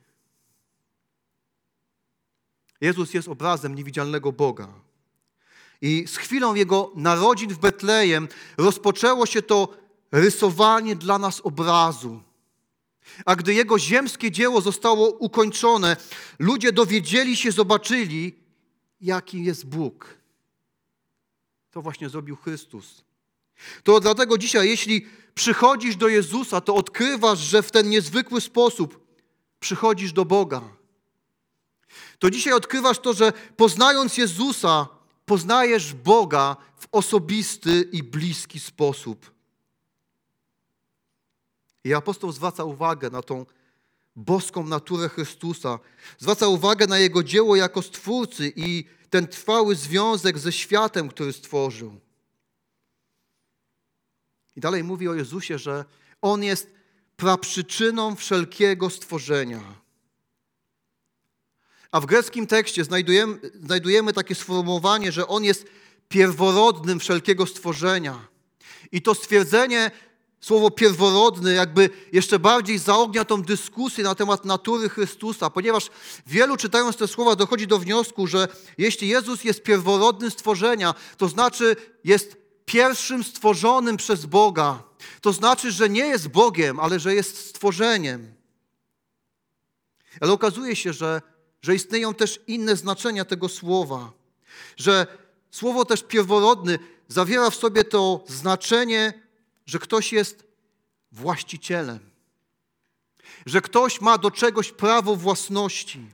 Jezus 2.82 3.14
jest 3.14 3.28
obrazem 3.28 3.74
niewidzialnego 3.74 4.32
Boga. 4.32 4.68
I 5.80 6.04
z 6.08 6.16
chwilą 6.16 6.54
Jego 6.54 6.92
narodzin 6.94 7.50
w 7.50 7.58
Betlejem 7.58 8.28
rozpoczęło 8.56 9.26
się 9.26 9.42
to 9.42 9.68
rysowanie 10.12 10.96
dla 10.96 11.18
nas 11.18 11.40
obrazu. 11.40 12.22
A 13.24 13.36
gdy 13.36 13.54
Jego 13.54 13.78
ziemskie 13.78 14.30
dzieło 14.30 14.60
zostało 14.60 15.10
ukończone, 15.10 15.96
ludzie 16.38 16.72
dowiedzieli 16.72 17.36
się, 17.36 17.52
zobaczyli, 17.52 18.34
jaki 19.00 19.44
jest 19.44 19.66
Bóg. 19.66 20.18
To 21.70 21.82
właśnie 21.82 22.08
zrobił 22.08 22.36
Chrystus. 22.36 23.04
To 23.82 24.00
dlatego 24.00 24.38
dzisiaj, 24.38 24.68
jeśli 24.68 25.06
przychodzisz 25.34 25.96
do 25.96 26.08
Jezusa, 26.08 26.60
to 26.60 26.74
odkrywasz, 26.74 27.38
że 27.38 27.62
w 27.62 27.70
ten 27.70 27.88
niezwykły 27.88 28.40
sposób 28.40 29.06
przychodzisz 29.60 30.12
do 30.12 30.24
Boga. 30.24 30.81
To 32.22 32.30
dzisiaj 32.30 32.52
odkrywasz 32.52 32.98
to, 32.98 33.12
że 33.12 33.32
poznając 33.56 34.18
Jezusa, 34.18 34.88
poznajesz 35.26 35.94
Boga 35.94 36.56
w 36.76 36.88
osobisty 36.92 37.88
i 37.92 38.02
bliski 38.02 38.60
sposób. 38.60 39.30
I 41.84 41.94
apostoł 41.94 42.32
zwraca 42.32 42.64
uwagę 42.64 43.10
na 43.10 43.22
tą 43.22 43.46
boską 44.16 44.66
naturę 44.66 45.08
Chrystusa. 45.08 45.78
Zwraca 46.18 46.48
uwagę 46.48 46.86
na 46.86 46.98
Jego 46.98 47.22
dzieło 47.22 47.56
jako 47.56 47.82
Stwórcy 47.82 48.52
i 48.56 48.84
ten 49.10 49.28
trwały 49.28 49.74
związek 49.74 50.38
ze 50.38 50.52
światem, 50.52 51.08
który 51.08 51.32
stworzył. 51.32 52.00
I 54.56 54.60
dalej 54.60 54.84
mówi 54.84 55.08
o 55.08 55.14
Jezusie, 55.14 55.58
że 55.58 55.84
On 56.20 56.42
jest 56.42 56.70
praprzyczyną 57.16 58.14
wszelkiego 58.14 58.90
stworzenia. 58.90 59.81
A 61.92 62.00
w 62.00 62.06
greckim 62.06 62.46
tekście 62.46 62.84
znajdujemy, 62.84 63.38
znajdujemy 63.62 64.12
takie 64.12 64.34
sformułowanie, 64.34 65.12
że 65.12 65.28
On 65.28 65.44
jest 65.44 65.64
pierworodnym 66.08 67.00
wszelkiego 67.00 67.46
stworzenia. 67.46 68.28
I 68.92 69.02
to 69.02 69.14
stwierdzenie 69.14 69.90
Słowo 70.42 70.70
pierworodny 70.70 71.54
jakby 71.54 71.90
jeszcze 72.12 72.38
bardziej 72.38 72.78
zaognia 72.78 73.24
tą 73.24 73.42
dyskusję 73.42 74.04
na 74.04 74.14
temat 74.14 74.44
natury 74.44 74.88
Chrystusa, 74.88 75.50
ponieważ 75.50 75.90
wielu 76.26 76.56
czytając 76.56 76.96
te 76.96 77.08
słowa 77.08 77.36
dochodzi 77.36 77.66
do 77.66 77.78
wniosku, 77.78 78.26
że 78.26 78.48
jeśli 78.78 79.08
Jezus 79.08 79.44
jest 79.44 79.62
pierworodnym 79.62 80.30
stworzenia, 80.30 80.94
to 81.16 81.28
znaczy 81.28 81.76
jest 82.04 82.36
pierwszym 82.64 83.24
stworzonym 83.24 83.96
przez 83.96 84.26
Boga. 84.26 84.82
To 85.20 85.32
znaczy, 85.32 85.72
że 85.72 85.88
nie 85.88 86.06
jest 86.06 86.28
Bogiem, 86.28 86.80
ale 86.80 87.00
że 87.00 87.14
jest 87.14 87.48
stworzeniem. 87.48 88.34
Ale 90.20 90.32
okazuje 90.32 90.76
się, 90.76 90.92
że, 90.92 91.22
że 91.62 91.74
istnieją 91.74 92.14
też 92.14 92.40
inne 92.46 92.76
znaczenia 92.76 93.24
tego 93.24 93.48
słowa, 93.48 94.12
że 94.76 95.06
słowo 95.50 95.84
też 95.84 96.02
pierworodny 96.02 96.78
zawiera 97.08 97.50
w 97.50 97.54
sobie 97.54 97.84
to 97.84 98.24
znaczenie 98.28 99.22
że 99.66 99.78
ktoś 99.78 100.12
jest 100.12 100.44
właścicielem, 101.12 101.98
że 103.46 103.60
ktoś 103.60 104.00
ma 104.00 104.18
do 104.18 104.30
czegoś 104.30 104.72
prawo 104.72 105.16
własności. 105.16 106.06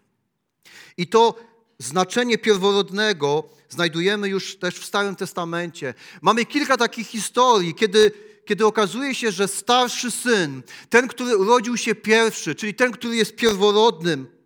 I 0.97 1.07
to 1.07 1.35
znaczenie 1.79 2.39
pierworodnego 2.39 3.49
znajdujemy 3.69 4.29
już 4.29 4.57
też 4.57 4.75
w 4.75 4.85
Starym 4.85 5.17
Testamencie. 5.17 5.95
Mamy 6.23 6.45
kilka 6.45 6.77
takich 6.77 7.09
historii, 7.09 7.75
kiedy, 7.75 8.13
kiedy 8.45 8.67
okazuje 8.67 9.15
się, 9.15 9.33
że 9.33 9.49
starszy 9.49 10.11
syn, 10.11 10.63
ten, 10.89 11.09
który 11.09 11.37
urodził 11.37 11.77
się 11.77 11.95
pierwszy, 11.95 12.55
czyli 12.55 12.75
ten, 12.75 12.93
który 12.93 13.17
jest 13.17 13.37
pierworodnym, 13.37 14.38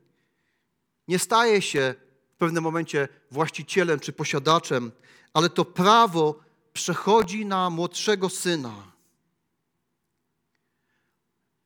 nie 1.08 1.18
staje 1.18 1.62
się 1.62 1.94
w 2.34 2.36
pewnym 2.36 2.64
momencie 2.64 3.08
właścicielem 3.30 4.00
czy 4.00 4.12
posiadaczem, 4.12 4.92
ale 5.34 5.48
to 5.50 5.64
prawo 5.64 6.40
przechodzi 6.72 7.46
na 7.46 7.70
młodszego 7.70 8.28
syna. 8.28 8.92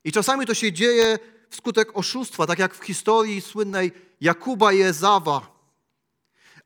I 0.05 0.13
czasami 0.13 0.47
to 0.47 0.55
się 0.55 0.73
dzieje 0.73 1.19
wskutek 1.51 1.99
oszustwa, 1.99 2.47
tak 2.47 2.59
jak 2.59 2.75
w 2.75 2.85
historii 2.85 3.41
słynnej 3.41 3.93
Jakuba 4.21 4.73
i 4.73 4.83
Ezawa. 4.83 5.57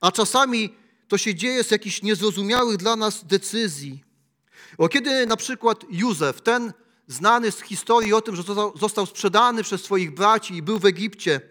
A 0.01 0.11
czasami 0.11 0.75
to 1.07 1.17
się 1.17 1.35
dzieje 1.35 1.63
z 1.63 1.71
jakichś 1.71 2.01
niezrozumiałych 2.01 2.77
dla 2.77 2.95
nas 2.95 3.25
decyzji. 3.25 4.03
Bo 4.77 4.89
kiedy 4.89 5.25
na 5.25 5.37
przykład 5.37 5.85
Józef, 5.89 6.41
ten 6.41 6.73
znany 7.07 7.51
z 7.51 7.61
historii 7.61 8.13
o 8.13 8.21
tym, 8.21 8.35
że 8.35 8.43
został 8.75 9.05
sprzedany 9.05 9.63
przez 9.63 9.83
swoich 9.83 10.13
braci 10.13 10.55
i 10.55 10.61
był 10.61 10.79
w 10.79 10.85
Egipcie, 10.85 11.41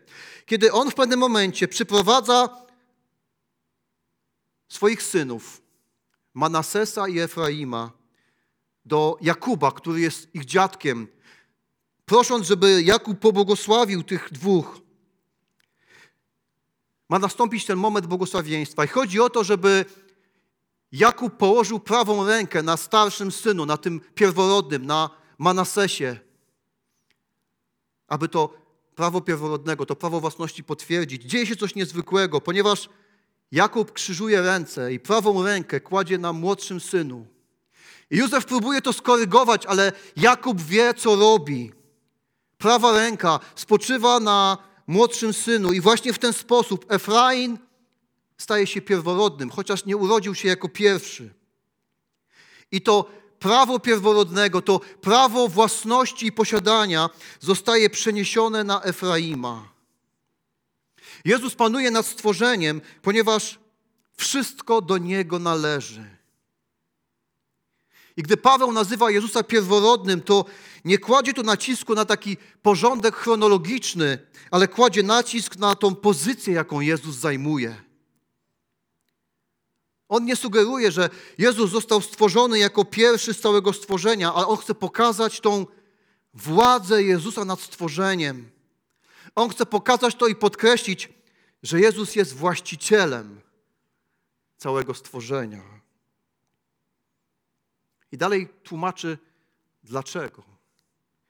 kiedy 0.50 0.72
on 0.72 0.90
w 0.90 0.94
pewnym 0.94 1.20
momencie 1.20 1.68
przyprowadza 1.68 2.48
swoich 4.68 5.02
synów, 5.02 5.62
Manasesa 6.34 7.08
i 7.08 7.18
Efraima, 7.18 7.90
do 8.84 9.18
Jakuba, 9.20 9.72
który 9.72 10.00
jest 10.00 10.34
ich 10.34 10.44
dziadkiem, 10.44 11.08
prosząc, 12.04 12.46
żeby 12.46 12.82
Jakub 12.82 13.18
pobłogosławił 13.18 14.02
tych 14.02 14.32
dwóch. 14.32 14.80
Ma 17.08 17.18
nastąpić 17.18 17.66
ten 17.66 17.78
moment 17.78 18.06
błogosławieństwa. 18.06 18.84
I 18.84 18.88
chodzi 18.88 19.20
o 19.20 19.30
to, 19.30 19.44
żeby 19.44 19.84
Jakub 20.92 21.36
położył 21.36 21.80
prawą 21.80 22.26
rękę 22.26 22.62
na 22.62 22.76
starszym 22.76 23.32
synu, 23.32 23.66
na 23.66 23.76
tym 23.76 24.00
pierworodnym, 24.14 24.86
na 24.86 25.10
Manasesie, 25.38 26.16
aby 28.08 28.28
to 28.28 28.59
prawo 29.00 29.20
pierworodnego, 29.20 29.86
to 29.86 29.96
prawo 29.96 30.20
własności 30.20 30.64
potwierdzić. 30.64 31.22
Dzieje 31.22 31.46
się 31.46 31.56
coś 31.56 31.74
niezwykłego, 31.74 32.40
ponieważ 32.40 32.88
Jakub 33.52 33.92
krzyżuje 33.92 34.42
ręce 34.42 34.92
i 34.92 35.00
prawą 35.00 35.42
rękę 35.42 35.80
kładzie 35.80 36.18
na 36.18 36.32
młodszym 36.32 36.80
synu. 36.80 37.26
I 38.10 38.16
Józef 38.16 38.44
próbuje 38.44 38.82
to 38.82 38.92
skorygować, 38.92 39.66
ale 39.66 39.92
Jakub 40.16 40.60
wie, 40.60 40.94
co 40.94 41.16
robi 41.16 41.72
prawa 42.58 42.92
ręka 42.92 43.40
spoczywa 43.54 44.20
na 44.20 44.58
młodszym 44.86 45.32
synu 45.32 45.72
i 45.72 45.80
właśnie 45.80 46.12
w 46.12 46.18
ten 46.18 46.32
sposób 46.32 46.92
Efrain 46.92 47.58
staje 48.38 48.66
się 48.66 48.80
pierworodnym, 48.80 49.50
chociaż 49.50 49.84
nie 49.84 49.96
urodził 49.96 50.34
się 50.34 50.48
jako 50.48 50.68
pierwszy. 50.68 51.34
I 52.72 52.80
to 52.80 53.10
prawo 53.40 53.78
pierworodnego, 53.78 54.62
to 54.62 54.80
prawo 55.00 55.48
własności 55.48 56.26
i 56.26 56.32
posiadania 56.32 57.10
zostaje 57.40 57.90
przeniesione 57.90 58.64
na 58.64 58.82
Efraima. 58.82 59.68
Jezus 61.24 61.54
panuje 61.54 61.90
nad 61.90 62.06
stworzeniem, 62.06 62.80
ponieważ 63.02 63.58
wszystko 64.16 64.80
do 64.80 64.98
Niego 64.98 65.38
należy. 65.38 66.04
I 68.16 68.22
gdy 68.22 68.36
Paweł 68.36 68.72
nazywa 68.72 69.10
Jezusa 69.10 69.42
pierworodnym, 69.42 70.20
to 70.20 70.44
nie 70.84 70.98
kładzie 70.98 71.32
tu 71.32 71.42
nacisku 71.42 71.94
na 71.94 72.04
taki 72.04 72.36
porządek 72.62 73.16
chronologiczny, 73.16 74.18
ale 74.50 74.68
kładzie 74.68 75.02
nacisk 75.02 75.56
na 75.56 75.74
tą 75.74 75.94
pozycję, 75.94 76.54
jaką 76.54 76.80
Jezus 76.80 77.16
zajmuje. 77.16 77.89
On 80.10 80.24
nie 80.24 80.36
sugeruje, 80.36 80.92
że 80.92 81.10
Jezus 81.38 81.70
został 81.70 82.00
stworzony 82.00 82.58
jako 82.58 82.84
pierwszy 82.84 83.34
z 83.34 83.40
całego 83.40 83.72
stworzenia, 83.72 84.34
ale 84.34 84.46
on 84.46 84.56
chce 84.56 84.74
pokazać 84.74 85.40
tą 85.40 85.66
władzę 86.34 87.02
Jezusa 87.02 87.44
nad 87.44 87.60
stworzeniem. 87.60 88.50
On 89.34 89.50
chce 89.50 89.66
pokazać 89.66 90.14
to 90.14 90.26
i 90.26 90.34
podkreślić, 90.34 91.08
że 91.62 91.80
Jezus 91.80 92.16
jest 92.16 92.32
właścicielem 92.32 93.40
całego 94.56 94.94
stworzenia. 94.94 95.62
I 98.12 98.16
dalej 98.16 98.48
tłumaczy 98.62 99.18
dlaczego. 99.84 100.42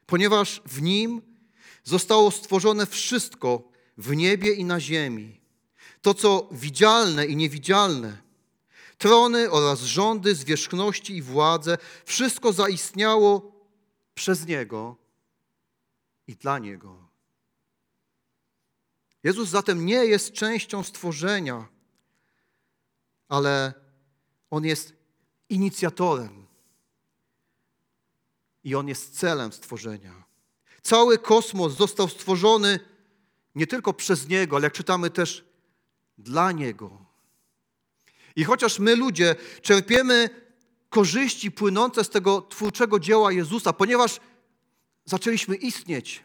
Ponieważ 0.07 0.63
w 0.67 0.83
nim 0.83 1.23
zostało 1.85 2.31
stworzone 2.31 2.87
wszystko 2.87 3.63
w 3.97 4.17
niebie 4.17 4.53
i 4.53 4.65
na 4.65 4.81
ziemi. 4.81 5.41
To, 6.03 6.15
co 6.15 6.49
widzialne 6.53 7.27
i 7.27 7.37
niewidzialne, 7.37 8.30
trony 9.01 9.51
oraz 9.51 9.81
rządy, 9.81 10.35
zwierzchności 10.35 11.17
i 11.17 11.23
władze, 11.23 11.79
wszystko 12.05 12.53
zaistniało 12.53 13.53
przez 14.15 14.47
Niego 14.47 14.97
i 16.27 16.37
dla 16.37 16.59
Niego. 16.59 17.09
Jezus 19.23 19.49
zatem 19.49 19.87
nie 19.87 20.05
jest 20.05 20.33
częścią 20.33 20.83
stworzenia, 20.83 21.69
ale 23.29 23.75
On 24.51 24.65
jest 24.65 24.93
inicjatorem 25.49 26.47
i 28.65 28.75
On 28.75 28.89
jest 28.89 29.19
celem 29.19 29.53
stworzenia. 29.53 30.25
Cały 30.83 31.19
kosmos 31.19 31.77
został 31.77 32.09
stworzony 32.09 32.81
nie 33.55 33.67
tylko 33.67 33.93
przez 33.93 34.29
Niego, 34.29 34.57
ale 34.57 34.67
jak 34.67 34.73
czytamy 34.73 35.11
też 35.11 35.45
dla 36.19 36.53
Niego. 36.53 37.10
I 38.41 38.45
chociaż 38.45 38.79
my 38.79 38.97
ludzie 38.97 39.37
czerpiemy 39.63 40.31
korzyści 40.89 41.51
płynące 41.51 42.05
z 42.05 42.11
tego 42.11 42.43
twórczego 42.43 43.01
dzieła 43.01 43.33
Jezusa, 43.33 43.73
ponieważ 43.73 44.21
zaczęliśmy 45.05 45.57
istnieć, 45.57 46.25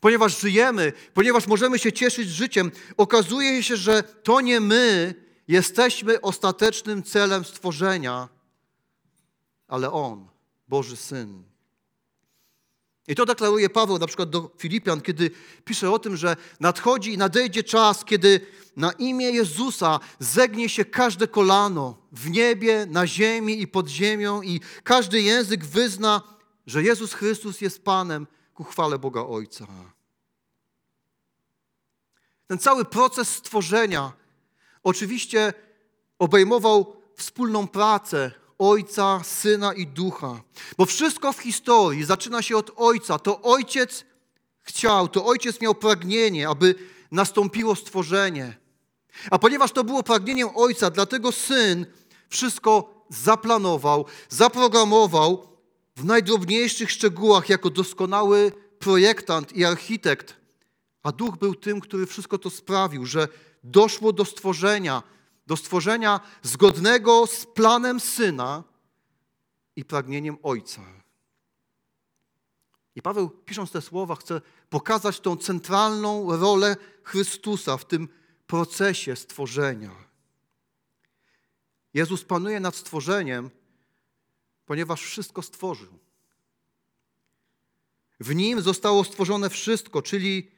ponieważ 0.00 0.40
żyjemy, 0.40 0.92
ponieważ 1.14 1.46
możemy 1.46 1.78
się 1.78 1.92
cieszyć 1.92 2.28
życiem, 2.28 2.70
okazuje 2.96 3.62
się, 3.62 3.76
że 3.76 4.02
to 4.02 4.40
nie 4.40 4.60
my 4.60 5.14
jesteśmy 5.48 6.20
ostatecznym 6.20 7.02
celem 7.02 7.44
stworzenia, 7.44 8.28
ale 9.68 9.92
On, 9.92 10.28
Boży 10.68 10.96
Syn. 10.96 11.53
I 13.08 13.14
to 13.14 13.26
deklaruje 13.26 13.70
Paweł 13.70 13.98
na 13.98 14.06
przykład 14.06 14.30
do 14.30 14.50
Filipian, 14.58 15.00
kiedy 15.00 15.30
pisze 15.64 15.90
o 15.90 15.98
tym, 15.98 16.16
że 16.16 16.36
nadchodzi 16.60 17.12
i 17.12 17.18
nadejdzie 17.18 17.64
czas, 17.64 18.04
kiedy 18.04 18.40
na 18.76 18.92
imię 18.92 19.30
Jezusa 19.30 20.00
zegnie 20.18 20.68
się 20.68 20.84
każde 20.84 21.28
kolano 21.28 21.96
w 22.12 22.30
niebie, 22.30 22.86
na 22.90 23.06
ziemi 23.06 23.60
i 23.60 23.68
pod 23.68 23.88
ziemią 23.88 24.42
i 24.42 24.60
każdy 24.84 25.22
język 25.22 25.64
wyzna, 25.64 26.22
że 26.66 26.82
Jezus 26.82 27.12
Chrystus 27.12 27.60
jest 27.60 27.84
Panem 27.84 28.26
ku 28.54 28.64
chwale 28.64 28.98
Boga 28.98 29.20
Ojca. 29.20 29.66
Ten 32.46 32.58
cały 32.58 32.84
proces 32.84 33.28
stworzenia 33.28 34.12
oczywiście 34.82 35.52
obejmował 36.18 36.96
wspólną 37.16 37.68
pracę 37.68 38.30
Ojca, 38.70 39.20
Syna 39.24 39.72
i 39.72 39.86
Ducha. 39.86 40.40
Bo 40.78 40.86
wszystko 40.86 41.32
w 41.32 41.38
historii 41.38 42.04
zaczyna 42.04 42.42
się 42.42 42.56
od 42.56 42.70
Ojca. 42.76 43.18
To 43.18 43.42
Ojciec 43.42 44.04
chciał, 44.62 45.08
to 45.08 45.24
Ojciec 45.24 45.60
miał 45.60 45.74
pragnienie, 45.74 46.48
aby 46.48 46.74
nastąpiło 47.10 47.76
stworzenie. 47.76 48.56
A 49.30 49.38
ponieważ 49.38 49.72
to 49.72 49.84
było 49.84 50.02
pragnieniem 50.02 50.48
Ojca, 50.54 50.90
dlatego 50.90 51.32
Syn 51.32 51.86
wszystko 52.28 53.04
zaplanował, 53.08 54.04
zaprogramował 54.28 55.48
w 55.96 56.04
najdrobniejszych 56.04 56.90
szczegółach 56.90 57.48
jako 57.48 57.70
doskonały 57.70 58.52
projektant 58.78 59.52
i 59.52 59.64
architekt. 59.64 60.36
A 61.02 61.12
Duch 61.12 61.36
był 61.36 61.54
tym, 61.54 61.80
który 61.80 62.06
wszystko 62.06 62.38
to 62.38 62.50
sprawił, 62.50 63.06
że 63.06 63.28
doszło 63.64 64.12
do 64.12 64.24
stworzenia, 64.24 65.02
do 65.46 65.56
stworzenia 65.56 66.20
zgodnego 66.42 67.26
z 67.26 67.46
planem 67.46 68.00
Syna 68.00 68.64
i 69.76 69.84
pragnieniem 69.84 70.38
Ojca. 70.42 70.82
I 72.96 73.02
Paweł, 73.02 73.30
pisząc 73.30 73.70
te 73.70 73.82
słowa, 73.82 74.16
chce 74.16 74.40
pokazać 74.70 75.20
tą 75.20 75.36
centralną 75.36 76.36
rolę 76.36 76.76
Chrystusa 77.02 77.76
w 77.76 77.84
tym 77.84 78.08
procesie 78.46 79.16
stworzenia. 79.16 79.90
Jezus 81.94 82.24
panuje 82.24 82.60
nad 82.60 82.76
stworzeniem, 82.76 83.50
ponieważ 84.66 85.02
wszystko 85.02 85.42
stworzył. 85.42 85.98
W 88.20 88.34
nim 88.34 88.60
zostało 88.60 89.04
stworzone 89.04 89.50
wszystko, 89.50 90.02
czyli 90.02 90.50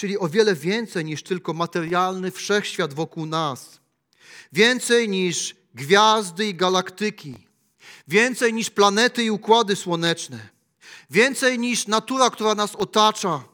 czyli 0.00 0.18
o 0.18 0.28
wiele 0.28 0.54
więcej 0.54 1.04
niż 1.04 1.22
tylko 1.22 1.52
materialny 1.52 2.30
wszechświat 2.30 2.94
wokół 2.94 3.26
nas. 3.26 3.80
Więcej 4.52 5.08
niż 5.08 5.56
gwiazdy 5.74 6.48
i 6.48 6.54
galaktyki. 6.54 7.46
Więcej 8.08 8.54
niż 8.54 8.70
planety 8.70 9.24
i 9.24 9.30
układy 9.30 9.76
słoneczne. 9.76 10.48
Więcej 11.10 11.58
niż 11.58 11.86
natura, 11.86 12.30
która 12.30 12.54
nas 12.54 12.76
otacza. 12.76 13.44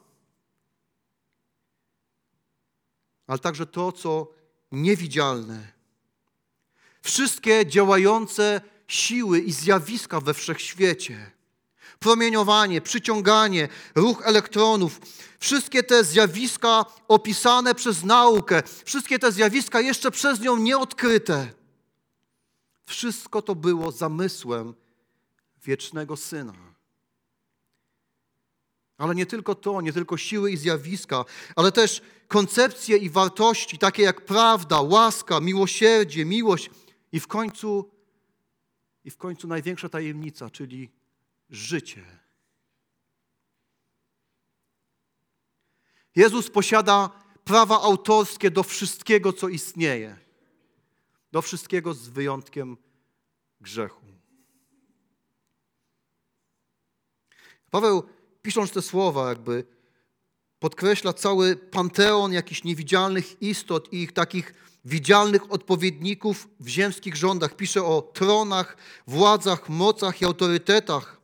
Ale 3.27 3.39
także 3.39 3.67
to, 3.67 3.93
co 3.93 4.33
niewidzialne. 4.73 5.73
Wszystkie 7.03 7.67
działające 7.67 8.61
siły 8.89 9.41
i 9.41 9.53
zjawiska 9.53 10.21
we 10.21 10.35
wszechświecie 10.35 11.37
promieniowanie, 11.99 12.81
przyciąganie, 12.81 13.69
ruch 13.95 14.23
elektronów, 14.25 15.01
wszystkie 15.39 15.83
te 15.83 16.05
zjawiska 16.05 16.85
opisane 17.09 17.75
przez 17.75 18.05
naukę, 18.05 18.63
wszystkie 18.85 19.19
te 19.19 19.33
zjawiska 19.33 19.81
jeszcze 19.81 20.11
przez 20.11 20.41
nią 20.41 20.57
nieodkryte. 20.57 21.53
Wszystko 22.87 23.43
to 23.43 23.55
było 23.55 23.93
zamysłem 23.93 24.75
wiecznego 25.65 26.17
Syna. 26.17 26.55
Ale 28.99 29.15
nie 29.15 29.27
tylko 29.27 29.55
to, 29.55 29.81
nie 29.81 29.93
tylko 29.93 30.17
siły 30.17 30.51
i 30.51 30.57
zjawiska, 30.57 31.25
ale 31.57 31.73
też 31.73 32.03
koncepcje 32.29 32.97
i 32.97 33.11
wartości, 33.11 33.79
takie 33.79 34.03
jak 34.03 34.25
prawda, 34.25 34.81
łaska, 34.81 35.41
miłosierdzie, 35.41 36.25
miłość 36.25 36.71
i 37.13 37.21
w 37.21 37.27
końcu, 37.27 37.91
i 39.05 39.11
w 39.11 39.17
końcu 39.17 39.49
największa 39.49 39.89
tajemnica, 39.89 40.51
czyli 40.51 40.91
życie. 41.51 42.26
Jezus 46.17 46.51
posiada 46.51 47.11
prawa 47.45 47.83
autorskie 47.83 48.51
do 48.51 48.63
wszystkiego, 48.63 49.33
co 49.33 49.49
istnieje. 49.49 50.17
Do 51.33 51.43
wszystkiego 51.43 51.95
z 51.95 52.09
wyjątkiem 52.09 52.77
grzechu. 53.61 54.07
Paweł, 57.71 58.03
pisząc 58.43 58.71
te 58.73 58.83
słowa, 58.83 59.29
jakby 59.29 59.65
podkreśla 60.59 61.13
cały 61.13 61.57
panteon 61.57 62.33
jakichś 62.33 62.65
niewidzialnych 62.65 63.43
istot 63.43 63.93
i 63.93 64.03
ich 64.03 64.13
takich 64.13 64.55
widzialnych 64.85 65.53
odpowiedników 65.53 66.49
w 66.61 66.69
ziemskich 66.69 67.17
rządach. 67.17 67.57
Pisze 67.57 67.85
o 67.85 68.03
tronach, 68.03 68.77
władzach, 69.07 69.69
mocach 69.69 70.23
i 70.23 70.25
autorytetach. 70.25 71.21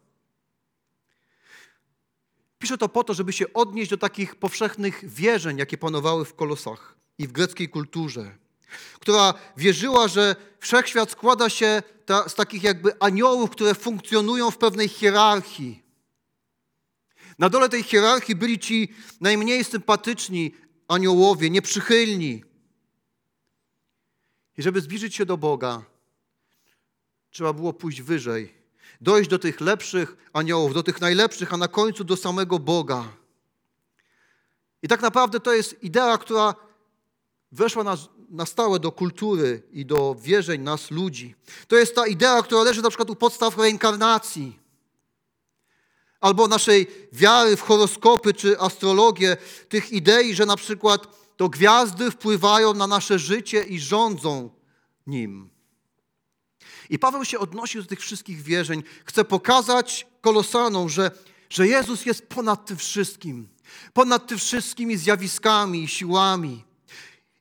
Pisze 2.62 2.78
to 2.78 2.88
po 2.88 3.04
to, 3.04 3.14
żeby 3.14 3.32
się 3.32 3.52
odnieść 3.52 3.90
do 3.90 3.98
takich 3.98 4.36
powszechnych 4.36 5.08
wierzeń, 5.08 5.58
jakie 5.58 5.78
panowały 5.78 6.24
w 6.24 6.34
Kolosach 6.34 6.96
i 7.18 7.28
w 7.28 7.32
greckiej 7.32 7.68
kulturze, 7.68 8.38
która 9.00 9.34
wierzyła, 9.56 10.08
że 10.08 10.36
wszechświat 10.60 11.10
składa 11.10 11.48
się 11.48 11.82
ta, 12.06 12.28
z 12.28 12.34
takich 12.34 12.62
jakby 12.62 13.00
aniołów, 13.00 13.50
które 13.50 13.74
funkcjonują 13.74 14.50
w 14.50 14.58
pewnej 14.58 14.88
hierarchii. 14.88 15.82
Na 17.38 17.48
dole 17.48 17.68
tej 17.68 17.82
hierarchii 17.82 18.34
byli 18.34 18.58
ci 18.58 18.94
najmniej 19.20 19.64
sympatyczni 19.64 20.54
aniołowie, 20.88 21.50
nieprzychylni. 21.50 22.44
I 24.58 24.62
żeby 24.62 24.80
zbliżyć 24.80 25.14
się 25.14 25.26
do 25.26 25.36
Boga, 25.36 25.82
trzeba 27.30 27.52
było 27.52 27.72
pójść 27.72 28.02
wyżej 28.02 28.61
dojść 29.02 29.30
do 29.30 29.38
tych 29.38 29.60
lepszych 29.60 30.16
aniołów, 30.32 30.74
do 30.74 30.82
tych 30.82 31.00
najlepszych, 31.00 31.52
a 31.52 31.56
na 31.56 31.68
końcu 31.68 32.04
do 32.04 32.16
samego 32.16 32.58
Boga. 32.58 33.04
I 34.82 34.88
tak 34.88 35.02
naprawdę 35.02 35.40
to 35.40 35.52
jest 35.52 35.82
idea, 35.82 36.18
która 36.18 36.54
weszła 37.52 37.84
na, 37.84 37.96
na 38.30 38.46
stałe 38.46 38.78
do 38.78 38.92
kultury 38.92 39.62
i 39.72 39.86
do 39.86 40.14
wierzeń 40.14 40.60
nas, 40.60 40.90
ludzi. 40.90 41.34
To 41.68 41.76
jest 41.76 41.94
ta 41.94 42.06
idea, 42.06 42.42
która 42.42 42.62
leży 42.62 42.82
na 42.82 42.88
przykład 42.88 43.10
u 43.10 43.16
podstaw 43.16 43.58
reinkarnacji. 43.58 44.58
Albo 46.20 46.48
naszej 46.48 46.86
wiary 47.12 47.56
w 47.56 47.62
horoskopy 47.62 48.34
czy 48.34 48.60
astrologię, 48.60 49.36
tych 49.68 49.92
idei, 49.92 50.34
że 50.34 50.46
na 50.46 50.56
przykład 50.56 51.06
to 51.36 51.48
gwiazdy 51.48 52.10
wpływają 52.10 52.74
na 52.74 52.86
nasze 52.86 53.18
życie 53.18 53.62
i 53.62 53.80
rządzą 53.80 54.50
Nim. 55.06 55.51
I 56.92 56.98
Paweł 56.98 57.24
się 57.24 57.38
odnosi 57.38 57.78
do 57.78 57.84
tych 57.84 58.00
wszystkich 58.00 58.42
wierzeń. 58.42 58.82
Chce 59.04 59.24
pokazać 59.24 60.06
Kolosanom, 60.20 60.88
że, 60.88 61.10
że 61.50 61.66
Jezus 61.66 62.06
jest 62.06 62.26
ponad 62.26 62.66
tym 62.66 62.76
wszystkim. 62.76 63.48
Ponad 63.92 64.26
tym 64.26 64.38
wszystkimi 64.38 64.96
zjawiskami 64.96 65.82
i 65.82 65.88
siłami. 65.88 66.64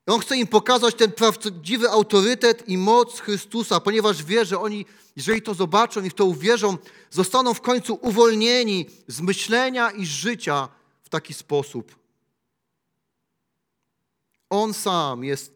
I 0.07 0.11
on 0.11 0.19
chce 0.19 0.37
im 0.37 0.47
pokazać 0.47 0.95
ten 0.95 1.11
prawdziwy 1.11 1.89
autorytet 1.89 2.69
i 2.69 2.77
moc 2.77 3.19
Chrystusa, 3.19 3.79
ponieważ 3.79 4.23
wie, 4.23 4.45
że 4.45 4.59
oni, 4.59 4.85
jeżeli 5.15 5.41
to 5.41 5.53
zobaczą 5.53 6.03
i 6.03 6.09
w 6.09 6.13
to 6.13 6.25
uwierzą, 6.25 6.77
zostaną 7.09 7.53
w 7.53 7.61
końcu 7.61 7.99
uwolnieni 8.01 8.85
z 9.07 9.21
myślenia 9.21 9.91
i 9.91 10.05
życia 10.05 10.69
w 11.03 11.09
taki 11.09 11.33
sposób. 11.33 11.95
On 14.49 14.73
sam 14.73 15.23
jest 15.23 15.53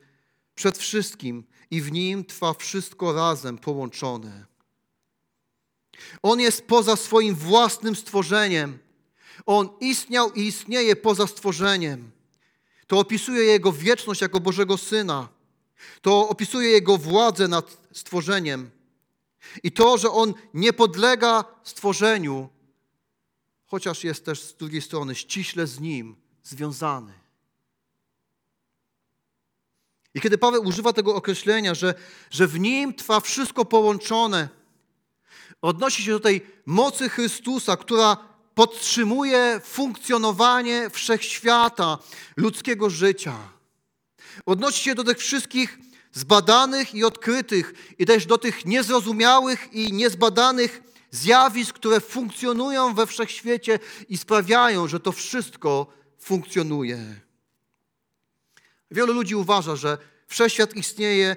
przed 0.56 0.78
wszystkim 0.78 1.44
i 1.72 1.82
w 1.82 1.92
nim 1.92 2.26
trwa 2.26 2.54
wszystko 2.54 3.14
razem 3.14 3.58
połączone. 3.58 4.46
On 6.22 6.40
jest 6.40 6.68
poza 6.68 6.96
swoim 6.96 7.36
własnym 7.36 7.96
stworzeniem. 7.96 8.78
On 9.46 9.70
istniał 9.80 10.32
i 10.34 10.42
istnieje 10.42 10.96
poza 10.96 11.28
stworzeniem. 11.28 12.12
To 12.88 13.00
opisuje 13.00 13.44
Jego 13.44 13.72
wieczność 13.72 14.22
jako 14.22 14.40
Bożego 14.40 14.78
Syna. 14.78 15.30
To 16.02 16.30
opisuje 16.30 16.70
Jego 16.70 16.98
władzę 16.98 17.48
nad 17.48 17.78
stworzeniem. 17.92 18.70
I 19.64 19.72
to, 19.72 19.98
że 19.98 20.12
On 20.12 20.34
nie 20.54 20.74
podlega 20.74 21.46
stworzeniu, 21.64 22.50
chociaż 23.66 24.04
jest 24.04 24.26
też 24.26 24.42
z 24.42 24.56
drugiej 24.56 24.82
strony 24.82 25.16
ściśle 25.16 25.68
z 25.68 25.80
Nim 25.80 26.16
związany. 26.44 27.25
I 30.16 30.22
kiedy 30.22 30.38
Paweł 30.38 30.64
używa 30.64 30.94
tego 30.94 31.16
określenia, 31.16 31.76
że, 31.76 31.94
że 32.32 32.48
w 32.48 32.60
Nim 32.60 32.94
trwa 32.94 33.20
wszystko 33.20 33.66
połączone, 33.66 34.50
odnosi 35.62 36.04
się 36.04 36.12
do 36.12 36.20
tej 36.20 36.42
mocy 36.66 37.10
Chrystusa, 37.10 37.78
która 37.78 38.18
podtrzymuje 38.56 39.62
funkcjonowanie 39.64 40.90
wszechświata, 40.90 41.98
ludzkiego 42.38 42.90
życia. 42.90 43.36
Odnosi 44.46 44.84
się 44.84 44.96
do 44.96 45.04
tych 45.04 45.18
wszystkich 45.18 45.80
zbadanych 46.12 46.96
i 46.96 47.04
odkrytych, 47.04 47.74
i 48.00 48.06
też 48.06 48.26
do 48.26 48.38
tych 48.38 48.66
niezrozumiałych 48.66 49.74
i 49.74 49.94
niezbadanych 49.94 50.82
zjawisk, 51.12 51.76
które 51.76 52.00
funkcjonują 52.00 52.94
we 52.94 53.08
wszechświecie 53.08 53.80
i 54.10 54.18
sprawiają, 54.18 54.88
że 54.88 55.00
to 55.00 55.12
wszystko 55.12 55.88
funkcjonuje. 56.20 57.25
Wielu 58.92 59.14
ludzi 59.14 59.36
uważa, 59.36 59.76
że 59.76 59.98
wszechświat 60.28 60.76
istnieje 60.76 61.36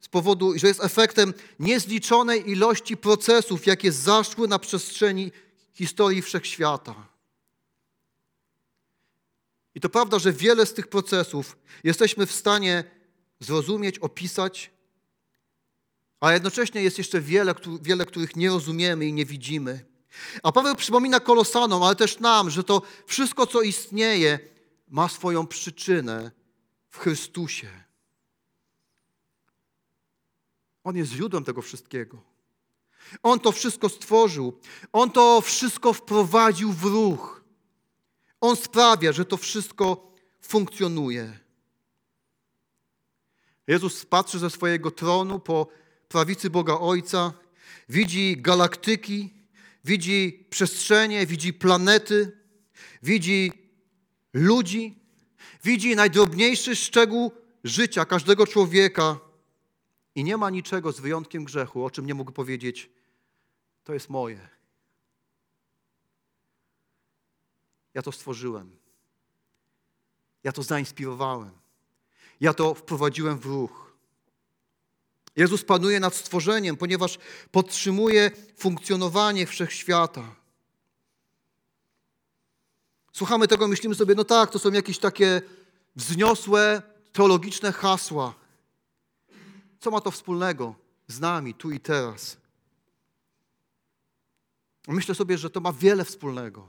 z 0.00 0.08
powodu, 0.08 0.58
że 0.58 0.66
jest 0.66 0.84
efektem 0.84 1.34
niezliczonej 1.58 2.50
ilości 2.50 2.96
procesów, 2.96 3.66
jakie 3.66 3.92
zaszły 3.92 4.48
na 4.48 4.58
przestrzeni 4.58 5.32
historii 5.74 6.22
wszechświata. 6.22 6.94
I 9.74 9.80
to 9.80 9.88
prawda, 9.88 10.18
że 10.18 10.32
wiele 10.32 10.66
z 10.66 10.74
tych 10.74 10.86
procesów 10.86 11.56
jesteśmy 11.84 12.26
w 12.26 12.32
stanie 12.32 12.84
zrozumieć, 13.40 13.98
opisać, 13.98 14.70
a 16.20 16.32
jednocześnie 16.32 16.82
jest 16.82 16.98
jeszcze 16.98 17.20
wiele, 17.20 17.54
wiele, 17.82 18.06
których 18.06 18.36
nie 18.36 18.48
rozumiemy 18.48 19.06
i 19.06 19.12
nie 19.12 19.24
widzimy. 19.24 19.84
A 20.42 20.52
Paweł 20.52 20.76
przypomina 20.76 21.20
Kolosanom, 21.20 21.82
ale 21.82 21.96
też 21.96 22.18
nam, 22.18 22.50
że 22.50 22.64
to 22.64 22.82
wszystko, 23.06 23.46
co 23.46 23.62
istnieje, 23.62 24.38
ma 24.88 25.08
swoją 25.08 25.46
przyczynę 25.46 26.30
w 26.98 27.00
Chrystusie. 27.00 27.68
On 30.84 30.96
jest 30.96 31.12
źródłem 31.12 31.44
tego 31.44 31.62
wszystkiego. 31.62 32.22
On 33.22 33.40
to 33.40 33.52
wszystko 33.52 33.88
stworzył. 33.88 34.60
On 34.92 35.10
to 35.10 35.40
wszystko 35.40 35.92
wprowadził 35.92 36.72
w 36.72 36.84
ruch. 36.84 37.44
On 38.40 38.56
sprawia, 38.56 39.12
że 39.12 39.24
to 39.24 39.36
wszystko 39.36 40.12
funkcjonuje. 40.40 41.38
Jezus 43.66 44.06
patrzy 44.06 44.38
ze 44.38 44.50
swojego 44.50 44.90
tronu 44.90 45.40
po 45.40 45.68
prawicy 46.08 46.50
Boga 46.50 46.74
Ojca, 46.74 47.32
widzi 47.88 48.36
galaktyki, 48.36 49.34
widzi 49.84 50.46
przestrzenie, 50.50 51.26
widzi 51.26 51.52
planety, 51.52 52.38
widzi 53.02 53.52
ludzi, 54.32 54.98
widzi 55.64 55.96
najdrobniejszy 55.96 56.76
szczegół 56.76 57.32
życia 57.64 58.04
każdego 58.04 58.46
człowieka 58.46 59.18
i 60.14 60.24
nie 60.24 60.36
ma 60.36 60.50
niczego 60.50 60.92
z 60.92 61.00
wyjątkiem 61.00 61.44
grzechu, 61.44 61.84
o 61.84 61.90
czym 61.90 62.06
nie 62.06 62.14
mógł 62.14 62.32
powiedzieć, 62.32 62.90
to 63.84 63.94
jest 63.94 64.08
moje. 64.08 64.48
Ja 67.94 68.02
to 68.02 68.12
stworzyłem. 68.12 68.76
Ja 70.44 70.52
to 70.52 70.62
zainspirowałem. 70.62 71.50
Ja 72.40 72.54
to 72.54 72.74
wprowadziłem 72.74 73.38
w 73.38 73.46
ruch. 73.46 73.92
Jezus 75.36 75.64
panuje 75.64 76.00
nad 76.00 76.14
stworzeniem, 76.14 76.76
ponieważ 76.76 77.18
podtrzymuje 77.50 78.30
funkcjonowanie 78.56 79.46
wszechświata. 79.46 80.37
Słuchamy 83.18 83.48
tego, 83.48 83.68
myślimy 83.68 83.94
sobie, 83.94 84.14
no 84.14 84.24
tak, 84.24 84.50
to 84.50 84.58
są 84.58 84.72
jakieś 84.72 84.98
takie 84.98 85.42
wzniosłe, 85.96 86.82
teologiczne 87.12 87.72
hasła. 87.72 88.34
Co 89.80 89.90
ma 89.90 90.00
to 90.00 90.10
wspólnego 90.10 90.74
z 91.06 91.20
nami, 91.20 91.54
tu 91.54 91.70
i 91.70 91.80
teraz? 91.80 92.36
Myślę 94.88 95.14
sobie, 95.14 95.38
że 95.38 95.50
to 95.50 95.60
ma 95.60 95.72
wiele 95.72 96.04
wspólnego. 96.04 96.68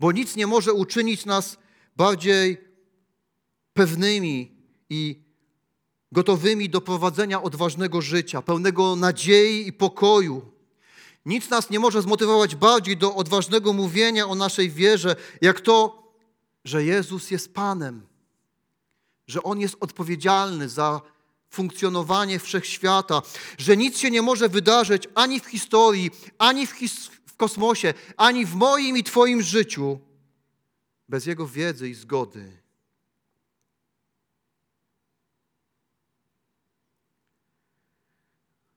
Bo 0.00 0.12
nic 0.12 0.36
nie 0.36 0.46
może 0.46 0.72
uczynić 0.72 1.24
nas 1.26 1.58
bardziej 1.96 2.64
pewnymi 3.72 4.56
i 4.90 5.22
gotowymi 6.12 6.68
do 6.68 6.80
prowadzenia 6.80 7.42
odważnego 7.42 8.00
życia, 8.02 8.42
pełnego 8.42 8.96
nadziei 8.96 9.66
i 9.66 9.72
pokoju. 9.72 10.51
Nic 11.26 11.50
nas 11.50 11.70
nie 11.70 11.80
może 11.80 12.02
zmotywować 12.02 12.56
bardziej 12.56 12.96
do 12.96 13.14
odważnego 13.14 13.72
mówienia 13.72 14.26
o 14.26 14.34
naszej 14.34 14.70
wierze, 14.70 15.16
jak 15.40 15.60
to, 15.60 16.02
że 16.64 16.84
Jezus 16.84 17.30
jest 17.30 17.54
Panem, 17.54 18.06
że 19.26 19.42
On 19.42 19.60
jest 19.60 19.76
odpowiedzialny 19.80 20.68
za 20.68 21.00
funkcjonowanie 21.50 22.38
wszechświata, 22.38 23.22
że 23.58 23.76
nic 23.76 23.98
się 23.98 24.10
nie 24.10 24.22
może 24.22 24.48
wydarzyć 24.48 25.08
ani 25.14 25.40
w 25.40 25.46
historii, 25.46 26.10
ani 26.38 26.66
w, 26.66 26.70
his 26.70 27.06
w 27.26 27.36
kosmosie, 27.36 27.94
ani 28.16 28.46
w 28.46 28.54
moim 28.54 28.96
i 28.96 29.04
Twoim 29.04 29.42
życiu 29.42 30.00
bez 31.08 31.26
Jego 31.26 31.46
wiedzy 31.46 31.88
i 31.88 31.94
zgody. 31.94 32.62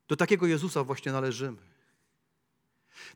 Do 0.07 0.15
takiego 0.15 0.47
Jezusa 0.47 0.83
właśnie 0.83 1.11
należymy. 1.11 1.74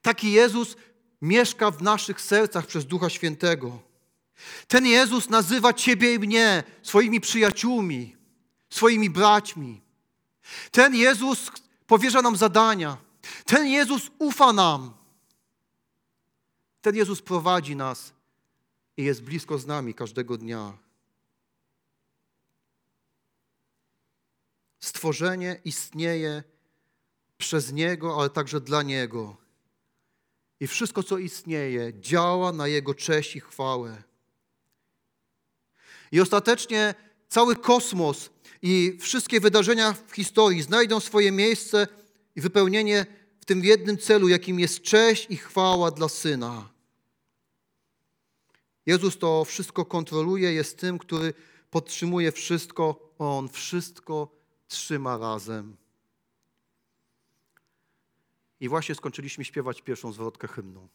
Taki 0.01 0.31
Jezus 0.31 0.75
mieszka 1.21 1.71
w 1.71 1.81
naszych 1.81 2.21
sercach 2.21 2.65
przez 2.65 2.85
Ducha 2.85 3.09
Świętego. 3.09 3.79
Ten 4.67 4.85
Jezus 4.85 5.29
nazywa 5.29 5.73
Ciebie 5.73 6.13
i 6.13 6.19
mnie 6.19 6.63
swoimi 6.83 7.21
przyjaciółmi, 7.21 8.15
swoimi 8.69 9.09
braćmi. 9.09 9.81
Ten 10.71 10.95
Jezus 10.95 11.51
powierza 11.87 12.21
nam 12.21 12.35
zadania. 12.35 12.97
Ten 13.45 13.67
Jezus 13.67 14.11
ufa 14.19 14.53
nam. 14.53 14.93
Ten 16.81 16.95
Jezus 16.95 17.21
prowadzi 17.21 17.75
nas 17.75 18.13
i 18.97 19.03
jest 19.03 19.23
blisko 19.23 19.57
z 19.57 19.65
nami 19.65 19.93
każdego 19.93 20.37
dnia. 20.37 20.77
Stworzenie 24.79 25.61
istnieje 25.65 26.43
przez 27.37 27.71
Niego, 27.71 28.19
ale 28.19 28.29
także 28.29 28.61
dla 28.61 28.83
Niego. 28.83 29.37
I 30.59 30.67
wszystko, 30.67 31.03
co 31.03 31.17
istnieje, 31.17 31.93
działa 31.99 32.51
na 32.51 32.67
Jego 32.67 32.93
cześć 32.93 33.35
i 33.35 33.39
chwałę. 33.39 34.03
I 36.11 36.21
ostatecznie 36.21 36.95
cały 37.27 37.55
kosmos 37.55 38.29
i 38.61 38.97
wszystkie 39.01 39.39
wydarzenia 39.39 39.93
w 39.93 40.15
historii 40.15 40.61
znajdą 40.61 40.99
swoje 40.99 41.31
miejsce 41.31 41.87
i 42.35 42.41
wypełnienie 42.41 43.05
w 43.39 43.45
tym 43.45 43.63
jednym 43.63 43.97
celu, 43.97 44.27
jakim 44.27 44.59
jest 44.59 44.81
cześć 44.81 45.27
i 45.29 45.37
chwała 45.37 45.91
dla 45.91 46.09
Syna. 46.09 46.69
Jezus 48.85 49.17
to 49.17 49.45
wszystko 49.45 49.85
kontroluje, 49.85 50.53
jest 50.53 50.77
tym, 50.77 50.99
który 50.99 51.33
podtrzymuje 51.69 52.31
wszystko, 52.31 53.13
On 53.19 53.49
wszystko 53.49 54.31
trzyma 54.67 55.17
razem. 55.17 55.77
I 58.59 58.69
właśnie 58.69 58.95
skończyliśmy 58.95 59.45
śpiewać 59.45 59.81
pierwszą 59.81 60.11
zwrotkę 60.11 60.47
hymnu. 60.47 60.87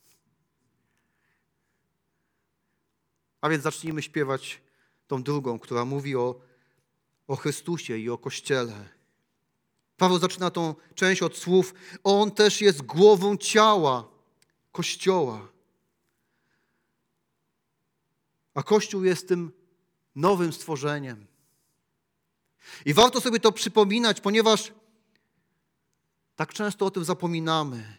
A 3.41 3.49
więc 3.49 3.63
zacznijmy 3.63 4.03
śpiewać 4.03 4.61
tą 5.07 5.23
drugą, 5.23 5.59
która 5.59 5.85
mówi 5.85 6.17
o 6.17 6.41
o 7.29 7.37
Chrystusie 7.37 7.99
i 7.99 8.11
o 8.11 8.19
Kościele. 8.19 8.89
Paweł 9.97 10.19
zaczyna 10.19 10.51
tą 10.51 10.75
część 10.95 11.23
od 11.23 11.37
słów: 11.37 11.75
On 12.05 12.31
też 12.31 12.61
jest 12.61 12.83
głową 12.83 13.37
ciała 13.37 14.09
Kościoła. 14.73 15.49
A 18.55 18.63
Kościół 18.63 19.05
jest 19.05 19.29
tym 19.29 19.53
nowym 20.15 20.53
stworzeniem. 20.53 21.27
I 22.85 22.95
warto 22.95 23.21
sobie 23.21 23.41
to 23.41 23.53
przypominać, 23.53 24.21
ponieważ 24.21 24.73
tak 26.37 26.53
często 26.53 26.87
o 26.87 26.91
tym 26.91 27.05
zapominamy. 27.05 27.97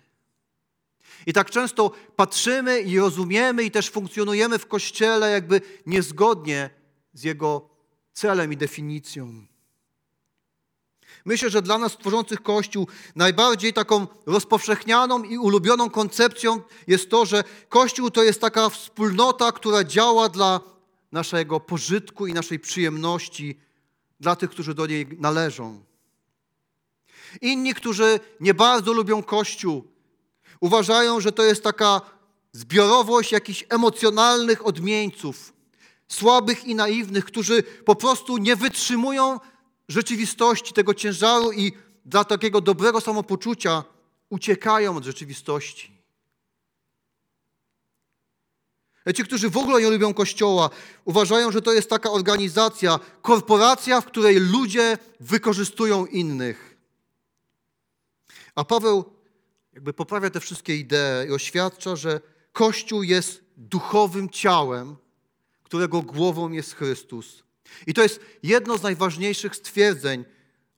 I 1.26 1.34
tak 1.34 1.52
często 1.52 1.92
patrzymy 2.16 2.82
i 2.82 3.00
rozumiemy 3.00 3.64
i 3.64 3.72
też 3.72 3.90
funkcjonujemy 3.90 4.60
w 4.60 4.68
Kościele 4.68 5.32
jakby 5.32 5.62
niezgodnie 5.86 6.70
z 7.14 7.24
jego 7.24 7.70
celem 8.14 8.54
i 8.54 8.58
definicją. 8.58 9.46
Myślę, 11.26 11.50
że 11.50 11.62
dla 11.62 11.78
nas 11.78 11.98
tworzących 11.98 12.44
Kościół 12.44 12.88
najbardziej 13.16 13.74
taką 13.74 14.08
rozpowszechnianą 14.26 15.24
i 15.24 15.38
ulubioną 15.38 15.90
koncepcją 15.90 16.62
jest 16.88 17.10
to, 17.10 17.26
że 17.26 17.44
Kościół 17.70 18.12
to 18.12 18.24
jest 18.24 18.42
taka 18.42 18.70
wspólnota, 18.70 19.52
która 19.52 19.84
działa 19.84 20.30
dla 20.30 20.60
naszego 21.12 21.60
pożytku 21.60 22.28
i 22.28 22.34
naszej 22.34 22.60
przyjemności, 22.60 23.60
dla 24.20 24.36
tych, 24.36 24.50
którzy 24.50 24.74
do 24.74 24.86
niej 24.88 25.08
należą. 25.20 25.84
Inni, 27.42 27.74
którzy 27.74 28.20
nie 28.40 28.54
bardzo 28.54 28.94
lubią 28.94 29.24
Kościół, 29.24 29.84
uważają, 30.60 31.22
że 31.22 31.32
to 31.32 31.44
jest 31.44 31.64
taka 31.64 32.02
zbiorowość 32.52 33.32
jakichś 33.32 33.66
emocjonalnych 33.70 34.66
odmieńców, 34.66 35.54
słabych 36.08 36.66
i 36.66 36.76
naiwnych, 36.76 37.26
którzy 37.26 37.64
po 37.64 37.96
prostu 37.96 38.38
nie 38.38 38.56
wytrzymują 38.56 39.40
rzeczywistości, 39.88 40.74
tego 40.74 40.94
ciężaru 40.94 41.52
i 41.52 41.72
dla 42.06 42.24
takiego 42.24 42.62
dobrego 42.62 43.02
samopoczucia 43.02 43.84
uciekają 44.30 44.98
od 44.98 45.04
rzeczywistości. 45.04 45.96
Ci, 49.16 49.24
którzy 49.24 49.50
w 49.50 49.58
ogóle 49.58 49.82
nie 49.82 49.90
lubią 49.90 50.14
Kościoła, 50.14 50.70
uważają, 51.06 51.52
że 51.52 51.62
to 51.62 51.74
jest 51.74 51.90
taka 51.90 52.12
organizacja, 52.12 53.00
korporacja, 53.22 54.02
w 54.02 54.06
której 54.06 54.40
ludzie 54.40 54.98
wykorzystują 55.20 56.06
innych. 56.06 56.75
A 58.56 58.64
Paweł 58.64 59.06
jakby 59.74 59.94
poprawia 59.94 60.30
te 60.30 60.40
wszystkie 60.40 60.76
idee 60.76 61.28
i 61.28 61.32
oświadcza, 61.32 61.96
że 61.96 62.22
Kościół 62.54 63.04
jest 63.04 63.44
duchowym 63.58 64.30
ciałem, 64.30 64.96
którego 65.64 66.02
głową 66.02 66.52
jest 66.52 66.76
Chrystus. 66.76 67.44
I 67.88 67.94
to 67.94 68.04
jest 68.04 68.20
jedno 68.44 68.78
z 68.78 68.84
najważniejszych 68.84 69.56
stwierdzeń 69.56 70.26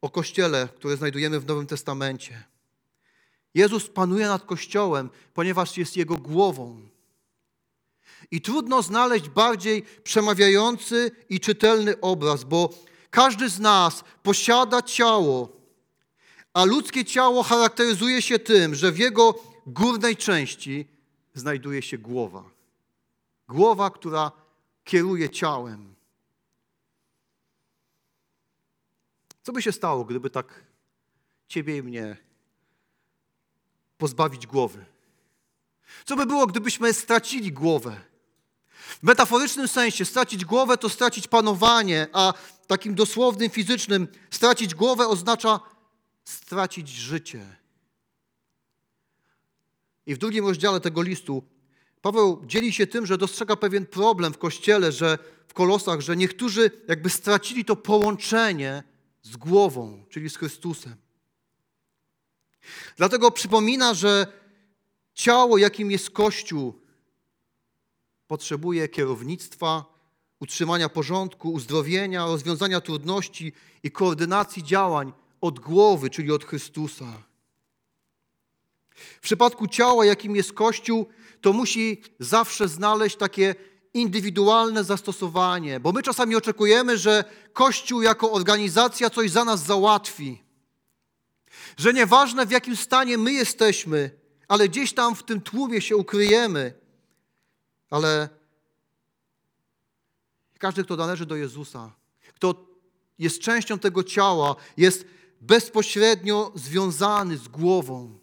o 0.01 0.09
Kościele, 0.09 0.69
które 0.75 0.97
znajdujemy 0.97 1.39
w 1.39 1.45
Nowym 1.45 1.67
Testamencie. 1.67 2.43
Jezus 3.53 3.89
panuje 3.89 4.27
nad 4.27 4.45
Kościołem, 4.45 5.09
ponieważ 5.33 5.77
jest 5.77 5.97
Jego 5.97 6.15
głową. 6.15 6.81
I 8.31 8.41
trudno 8.41 8.81
znaleźć 8.81 9.29
bardziej 9.29 9.83
przemawiający 10.03 11.11
i 11.29 11.39
czytelny 11.39 11.99
obraz, 12.01 12.43
bo 12.43 12.73
każdy 13.09 13.49
z 13.49 13.59
nas 13.59 14.03
posiada 14.23 14.81
ciało, 14.81 15.56
a 16.57 16.65
ludzkie 16.65 17.05
ciało 17.05 17.43
charakteryzuje 17.43 18.21
się 18.21 18.39
tym, 18.39 18.75
że 18.75 18.91
w 18.91 18.97
jego 18.97 19.35
górnej 19.67 20.17
części 20.17 20.87
znajduje 21.33 21.81
się 21.81 21.97
głowa. 21.97 22.43
Głowa, 23.47 23.89
która 23.89 24.31
kieruje 24.83 25.29
ciałem. 25.29 25.95
Co 29.43 29.51
by 29.51 29.61
się 29.61 29.71
stało, 29.71 30.05
gdyby 30.05 30.29
tak 30.29 30.63
ciebie 31.47 31.77
i 31.77 31.83
mnie 31.83 32.17
pozbawić 33.97 34.47
głowy? 34.47 34.85
Co 36.05 36.15
by 36.15 36.25
było, 36.25 36.47
gdybyśmy 36.47 36.93
stracili 36.93 37.51
głowę? 37.51 38.01
W 38.79 39.03
metaforycznym 39.03 39.67
sensie 39.67 40.05
stracić 40.05 40.45
głowę 40.45 40.77
to 40.77 40.89
stracić 40.89 41.27
panowanie, 41.27 42.07
a 42.13 42.33
takim 42.67 42.95
dosłownym, 42.95 43.49
fizycznym 43.49 44.07
stracić 44.31 44.75
głowę 44.75 45.07
oznacza 45.07 45.76
stracić 46.29 46.89
życie. 46.89 47.55
I 50.05 50.15
w 50.15 50.17
drugim 50.17 50.47
rozdziale 50.47 50.79
tego 50.79 51.01
listu 51.01 51.43
Paweł 52.01 52.41
dzieli 52.45 52.73
się 52.73 52.87
tym, 52.87 53.05
że 53.05 53.17
dostrzega 53.17 53.55
pewien 53.55 53.85
problem 53.85 54.33
w 54.33 54.37
kościele, 54.37 54.91
że 54.91 55.17
w 55.47 55.53
kolosach, 55.53 56.01
że 56.01 56.17
niektórzy 56.17 56.71
jakby 56.87 57.09
stracili 57.09 57.65
to 57.65 57.75
połączenie 57.75 58.83
z 59.21 59.37
głową, 59.37 60.05
czyli 60.09 60.29
z 60.29 60.37
Chrystusem. 60.37 60.95
Dlatego 62.97 63.31
przypomina, 63.31 63.93
że 63.93 64.27
ciało, 65.13 65.57
jakim 65.57 65.91
jest 65.91 66.09
Kościół, 66.09 66.81
potrzebuje 68.27 68.87
kierownictwa, 68.87 69.85
utrzymania 70.39 70.89
porządku, 70.89 71.51
uzdrowienia, 71.51 72.25
rozwiązania 72.25 72.81
trudności 72.81 73.53
i 73.83 73.91
koordynacji 73.91 74.63
działań 74.63 75.13
od 75.41 75.59
głowy, 75.59 76.09
czyli 76.09 76.31
od 76.31 76.45
Chrystusa. 76.45 77.23
W 78.95 79.19
przypadku 79.19 79.67
ciała, 79.67 80.05
jakim 80.05 80.35
jest 80.35 80.53
Kościół, 80.53 81.07
to 81.41 81.53
musi 81.53 82.01
zawsze 82.19 82.67
znaleźć 82.67 83.15
takie 83.15 83.55
indywidualne 83.93 84.83
zastosowanie, 84.83 85.79
bo 85.79 85.91
my 85.91 86.03
czasami 86.03 86.35
oczekujemy, 86.35 86.97
że 86.97 87.23
Kościół 87.53 88.01
jako 88.01 88.31
organizacja 88.31 89.09
coś 89.09 89.31
za 89.31 89.45
nas 89.45 89.65
załatwi. 89.65 90.43
Że 91.77 91.93
nieważne 91.93 92.45
w 92.45 92.51
jakim 92.51 92.75
stanie 92.75 93.17
my 93.17 93.33
jesteśmy, 93.33 94.11
ale 94.47 94.69
gdzieś 94.69 94.93
tam 94.93 95.15
w 95.15 95.23
tym 95.23 95.41
tłumie 95.41 95.81
się 95.81 95.95
ukryjemy, 95.95 96.73
ale 97.89 98.29
każdy, 100.59 100.83
kto 100.83 100.95
należy 100.95 101.25
do 101.25 101.35
Jezusa, 101.35 101.91
kto 102.35 102.67
jest 103.19 103.39
częścią 103.39 103.79
tego 103.79 104.03
ciała, 104.03 104.55
jest 104.77 105.05
bezpośrednio 105.41 106.51
związany 106.55 107.37
z 107.37 107.47
głową. 107.47 108.19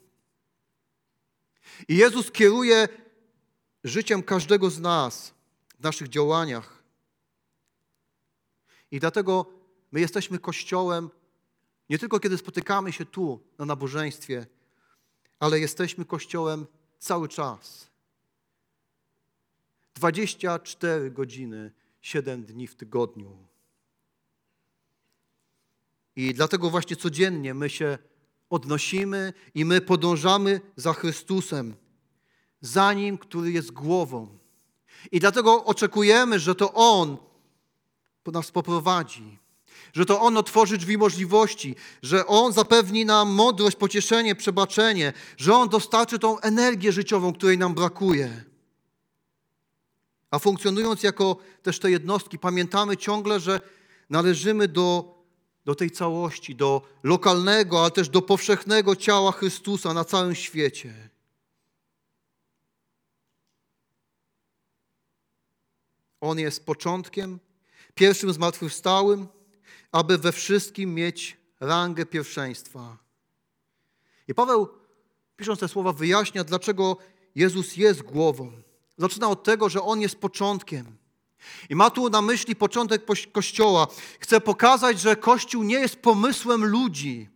I 1.89 1.97
Jezus 1.97 2.31
kieruje 2.31 2.89
życiem 3.85 4.23
każdego 4.23 4.71
z 4.71 4.81
nas 4.81 5.35
w 5.79 5.83
naszych 5.83 6.09
działaniach. 6.09 6.83
I 8.91 9.01
dlatego 9.01 9.47
my 9.93 10.01
jesteśmy 10.01 10.39
Kościołem 10.39 11.11
nie 11.89 11.99
tylko 11.99 12.21
kiedy 12.21 12.39
spotykamy 12.39 12.93
się 12.93 13.05
tu 13.05 13.41
na 13.59 13.65
nabożeństwie, 13.65 14.47
ale 15.39 15.61
jesteśmy 15.61 16.05
Kościołem 16.05 16.67
cały 16.99 17.29
czas. 17.29 17.91
24 19.95 21.11
godziny, 21.11 21.73
7 22.01 22.45
dni 22.45 22.67
w 22.67 22.75
tygodniu. 22.75 23.54
I 26.17 26.35
dlatego 26.35 26.71
właśnie 26.71 26.97
codziennie 26.97 27.55
my 27.55 27.71
się 27.71 27.99
odnosimy 28.51 29.33
i 29.55 29.65
my 29.65 29.81
podążamy 29.81 30.61
za 30.77 30.93
Chrystusem, 30.93 31.75
za 32.61 32.93
Nim, 32.93 33.19
który 33.19 33.53
jest 33.53 33.71
głową. 33.71 34.39
I 35.13 35.21
dlatego 35.21 35.65
oczekujemy, 35.65 36.39
że 36.39 36.55
to 36.55 36.73
On 36.73 37.17
nas 38.33 38.51
poprowadzi, 38.51 39.39
że 39.93 40.07
to 40.07 40.21
On 40.21 40.37
otworzy 40.37 40.79
drzwi 40.79 40.99
możliwości, 40.99 41.75
że 42.03 42.27
On 42.27 42.53
zapewni 42.53 43.05
nam 43.05 43.31
mądrość, 43.31 43.77
pocieszenie, 43.77 44.35
przebaczenie, 44.35 45.13
że 45.37 45.55
On 45.55 45.69
dostarczy 45.69 46.19
tą 46.19 46.41
energię 46.41 46.93
życiową, 46.93 47.33
której 47.33 47.59
nam 47.59 47.75
brakuje. 47.75 48.45
A 50.31 50.39
funkcjonując 50.39 51.03
jako 51.03 51.37
też 51.63 51.79
te 51.79 51.91
jednostki, 51.91 52.39
pamiętamy 52.39 52.97
ciągle, 52.97 53.41
że 53.41 53.61
należymy 54.11 54.69
do, 54.69 55.14
do 55.65 55.75
tej 55.75 55.91
całości, 55.91 56.55
do 56.55 56.83
lokalnego, 57.03 57.81
ale 57.81 57.91
też 57.91 58.09
do 58.09 58.23
powszechnego 58.23 58.97
ciała 58.97 59.33
Chrystusa 59.33 59.95
na 59.95 60.05
całym 60.05 60.35
świecie. 60.35 61.11
On 66.21 66.39
jest 66.39 66.67
początkiem, 66.67 67.41
pierwszym 67.95 68.33
zmartwychwstałym, 68.33 69.29
aby 69.93 70.19
we 70.19 70.33
wszystkim 70.33 70.95
mieć 70.95 71.37
rangę 71.61 72.07
pierwszeństwa. 72.07 72.99
I 74.29 74.35
Paweł, 74.35 74.69
pisząc 75.37 75.61
te 75.61 75.69
słowa, 75.69 75.93
wyjaśnia, 75.93 76.45
dlaczego 76.45 76.97
Jezus 77.35 77.77
jest 77.77 78.03
głową. 78.03 78.53
Zaczyna 78.99 79.29
od 79.29 79.45
tego, 79.45 79.69
że 79.69 79.83
On 79.83 80.01
jest 80.01 80.17
początkiem. 80.17 80.97
I 81.71 81.75
ma 81.75 81.91
tu 81.91 82.11
na 82.11 82.23
myśli 82.23 82.57
początek 82.57 83.03
Kościoła. 83.33 83.87
Chce 84.21 84.41
pokazać, 84.41 85.01
że 85.01 85.17
Kościół 85.17 85.63
nie 85.63 85.79
jest 85.79 85.97
pomysłem 85.97 86.65
ludzi, 86.65 87.29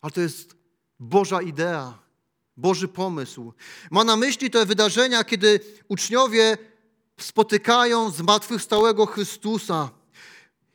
ale 0.00 0.12
to 0.12 0.20
jest 0.20 0.56
Boża 1.00 1.42
idea, 1.42 1.98
Boży 2.56 2.88
pomysł. 2.88 3.52
Ma 3.90 4.04
na 4.04 4.16
myśli 4.16 4.50
te 4.50 4.66
wydarzenia, 4.66 5.24
kiedy 5.24 5.60
uczniowie 5.88 6.58
spotykają 7.20 8.10
zmartwychwstałego 8.10 9.06
Chrystusa. 9.06 9.90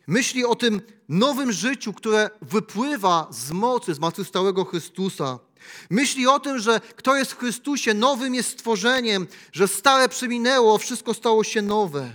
Myśli 0.08 0.46
o 0.46 0.56
tym 0.56 0.82
nowym 1.10 1.52
życiu, 1.52 1.94
które 1.94 2.30
wypływa 2.42 3.28
z 3.32 3.52
mocy 3.52 3.94
zmartwychwstałego 3.94 4.66
Chrystusa. 4.66 5.40
Myśli 5.90 6.28
o 6.28 6.40
tym, 6.40 6.60
że 6.60 6.82
kto 6.96 7.16
jest 7.16 7.32
w 7.32 7.38
Chrystusie, 7.38 7.94
nowym 7.94 8.36
jest 8.36 8.50
stworzeniem, 8.50 9.28
że 9.52 9.68
stare 9.68 10.10
przeminęło, 10.10 10.78
wszystko 10.78 11.14
stało 11.14 11.44
się 11.44 11.62
nowe. 11.62 12.14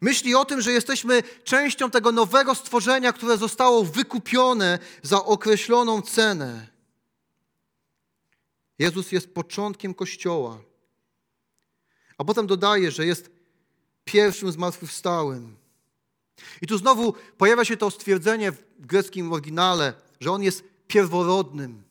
Myśli 0.00 0.34
o 0.34 0.44
tym, 0.44 0.60
że 0.60 0.72
jesteśmy 0.72 1.22
częścią 1.44 1.90
tego 1.90 2.12
nowego 2.12 2.54
stworzenia, 2.54 3.12
które 3.12 3.38
zostało 3.38 3.84
wykupione 3.84 4.78
za 5.02 5.24
określoną 5.24 6.02
cenę. 6.02 6.66
Jezus 8.78 9.12
jest 9.12 9.34
początkiem 9.34 9.94
Kościoła. 9.94 10.58
A 12.18 12.24
potem 12.24 12.46
dodaje, 12.46 12.90
że 12.90 13.06
jest 13.06 13.30
pierwszym 14.04 14.52
zmartwychwstałym. 14.52 15.56
I 16.62 16.66
tu 16.66 16.78
znowu 16.78 17.14
pojawia 17.38 17.64
się 17.64 17.76
to 17.76 17.90
stwierdzenie 17.90 18.52
w 18.52 18.86
greckim 18.86 19.32
oryginale, 19.32 19.92
że 20.20 20.32
On 20.32 20.42
jest 20.42 20.64
pierworodnym. 20.86 21.84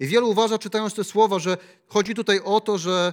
I 0.00 0.06
wielu 0.06 0.30
uważa, 0.30 0.58
czytając 0.58 0.94
te 0.94 1.04
słowa, 1.04 1.38
że 1.38 1.56
chodzi 1.86 2.14
tutaj 2.14 2.40
o 2.44 2.60
to, 2.60 2.78
że, 2.78 3.12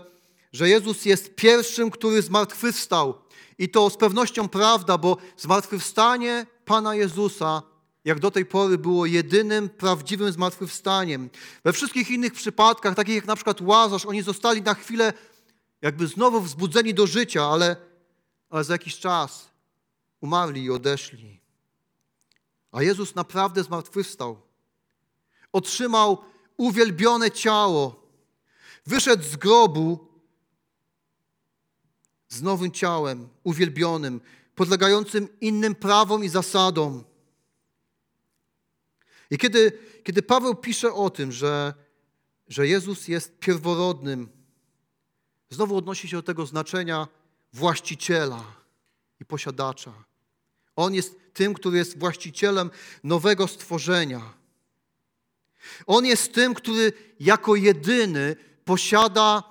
że 0.53 0.69
Jezus 0.69 1.05
jest 1.05 1.35
pierwszym, 1.35 1.91
który 1.91 2.21
zmartwychwstał. 2.21 3.21
I 3.57 3.69
to 3.69 3.89
z 3.89 3.97
pewnością 3.97 4.49
prawda, 4.49 4.97
bo 4.97 5.17
zmartwychwstanie 5.37 6.45
Pana 6.65 6.95
Jezusa, 6.95 7.61
jak 8.05 8.19
do 8.19 8.31
tej 8.31 8.45
pory, 8.45 8.77
było 8.77 9.05
jedynym 9.05 9.69
prawdziwym 9.69 10.31
zmartwychwstaniem. 10.31 11.29
We 11.63 11.73
wszystkich 11.73 12.09
innych 12.09 12.33
przypadkach, 12.33 12.95
takich 12.95 13.15
jak 13.15 13.25
na 13.25 13.35
przykład 13.35 13.61
Łazarz, 13.61 14.05
oni 14.05 14.21
zostali 14.21 14.61
na 14.61 14.73
chwilę 14.73 15.13
jakby 15.81 16.07
znowu 16.07 16.41
wzbudzeni 16.41 16.93
do 16.93 17.07
życia, 17.07 17.45
ale, 17.45 17.75
ale 18.49 18.63
za 18.63 18.73
jakiś 18.73 18.99
czas 18.99 19.49
umarli 20.21 20.63
i 20.63 20.71
odeszli. 20.71 21.40
A 22.71 22.83
Jezus 22.83 23.15
naprawdę 23.15 23.63
zmartwychwstał. 23.63 24.41
Otrzymał 25.51 26.17
uwielbione 26.57 27.31
ciało. 27.31 28.07
Wyszedł 28.85 29.23
z 29.23 29.35
grobu 29.35 30.11
z 32.31 32.41
nowym 32.41 32.71
ciałem, 32.71 33.29
uwielbionym, 33.43 34.21
podlegającym 34.55 35.27
innym 35.41 35.75
prawom 35.75 36.23
i 36.23 36.29
zasadom. 36.29 37.03
I 39.31 39.37
kiedy, 39.37 39.79
kiedy 40.03 40.21
Paweł 40.21 40.55
pisze 40.55 40.93
o 40.93 41.09
tym, 41.09 41.31
że, 41.31 41.73
że 42.47 42.67
Jezus 42.67 43.07
jest 43.07 43.39
pierworodnym, 43.39 44.29
znowu 45.49 45.77
odnosi 45.77 46.07
się 46.07 46.17
do 46.17 46.23
tego 46.23 46.45
znaczenia 46.45 47.07
właściciela 47.53 48.43
i 49.19 49.25
posiadacza. 49.25 49.93
On 50.75 50.93
jest 50.93 51.20
tym, 51.33 51.53
który 51.53 51.77
jest 51.77 51.97
właścicielem 51.97 52.69
nowego 53.03 53.47
stworzenia. 53.47 54.33
On 55.87 56.05
jest 56.05 56.33
tym, 56.33 56.53
który 56.53 56.93
jako 57.19 57.55
jedyny 57.55 58.35
posiada 58.65 59.43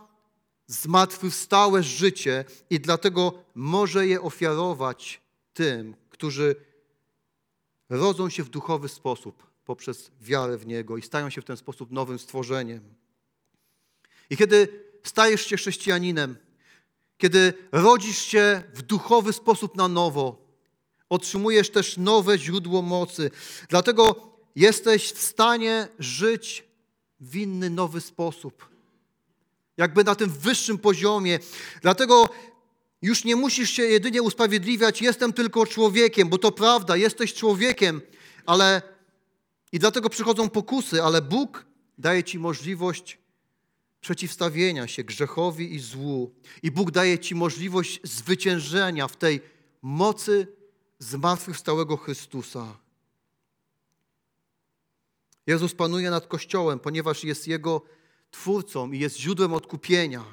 zmartwychwstałe 0.67 1.83
życie 1.83 2.45
i 2.71 2.81
dlatego 2.81 3.45
może 3.55 4.07
je 4.07 4.21
ofiarować 4.21 5.21
tym, 5.55 5.97
którzy 6.11 6.57
rodzą 7.89 8.29
się 8.29 8.43
w 8.43 8.49
duchowy 8.49 8.89
sposób 8.89 9.47
poprzez 9.65 10.11
wiarę 10.21 10.59
w 10.59 10.67
Niego 10.67 10.97
i 10.97 11.03
stają 11.03 11.31
się 11.31 11.41
w 11.41 11.45
ten 11.45 11.57
sposób 11.57 11.93
nowym 11.93 12.19
stworzeniem. 12.19 12.95
I 14.31 14.37
kiedy 14.37 14.85
stajesz 15.05 15.47
się 15.47 15.57
chrześcijaninem, 15.57 16.37
kiedy 17.19 17.53
rodzisz 17.73 18.19
się 18.19 18.63
w 18.75 18.83
duchowy 18.83 19.33
sposób 19.33 19.77
na 19.77 19.89
nowo, 19.89 20.50
otrzymujesz 21.11 21.71
też 21.71 21.97
nowe 21.97 22.39
źródło 22.39 22.83
mocy. 22.83 23.31
Dlatego 23.69 24.33
jesteś 24.57 25.13
w 25.13 25.23
stanie 25.23 25.89
żyć 25.99 26.65
w 27.21 27.37
inny, 27.37 27.71
nowy 27.71 28.01
sposób. 28.01 28.69
Jakby 29.77 30.05
na 30.05 30.15
tym 30.15 30.31
wyższym 30.31 30.79
poziomie. 30.79 31.39
Dlatego 31.83 32.29
już 33.03 33.25
nie 33.25 33.37
musisz 33.37 33.71
się 33.71 33.83
jedynie 33.83 34.23
usprawiedliwiać, 34.23 35.03
jestem 35.03 35.33
tylko 35.33 35.67
człowiekiem, 35.67 36.29
bo 36.29 36.39
to 36.39 36.53
prawda, 36.53 36.97
jesteś 36.97 37.35
człowiekiem, 37.35 38.01
ale 38.47 38.83
i 39.73 39.79
dlatego 39.79 40.11
przychodzą 40.11 40.49
pokusy, 40.49 41.03
ale 41.03 41.23
Bóg 41.23 41.67
daje 41.99 42.25
ci 42.25 42.39
możliwość 42.39 43.19
przeciwstawienia 44.01 44.87
się 44.87 45.05
grzechowi 45.05 45.75
i 45.75 45.79
złu. 45.79 46.35
I 46.63 46.71
Bóg 46.71 46.91
daje 46.91 47.19
ci 47.19 47.35
możliwość 47.35 48.01
zwyciężenia 48.03 49.09
w 49.09 49.17
tej 49.17 49.41
mocy 49.83 50.47
zmartwychwstałego 51.01 51.97
Chrystusa. 51.97 52.77
Jezus 55.47 55.75
panuje 55.75 56.11
nad 56.11 56.27
Kościołem, 56.27 56.79
ponieważ 56.79 57.25
jest 57.25 57.49
Jego 57.49 57.83
Twórcą 58.31 58.93
i 58.93 58.99
jest 58.99 59.17
źródłem 59.17 59.55
odkupienia. 59.55 60.25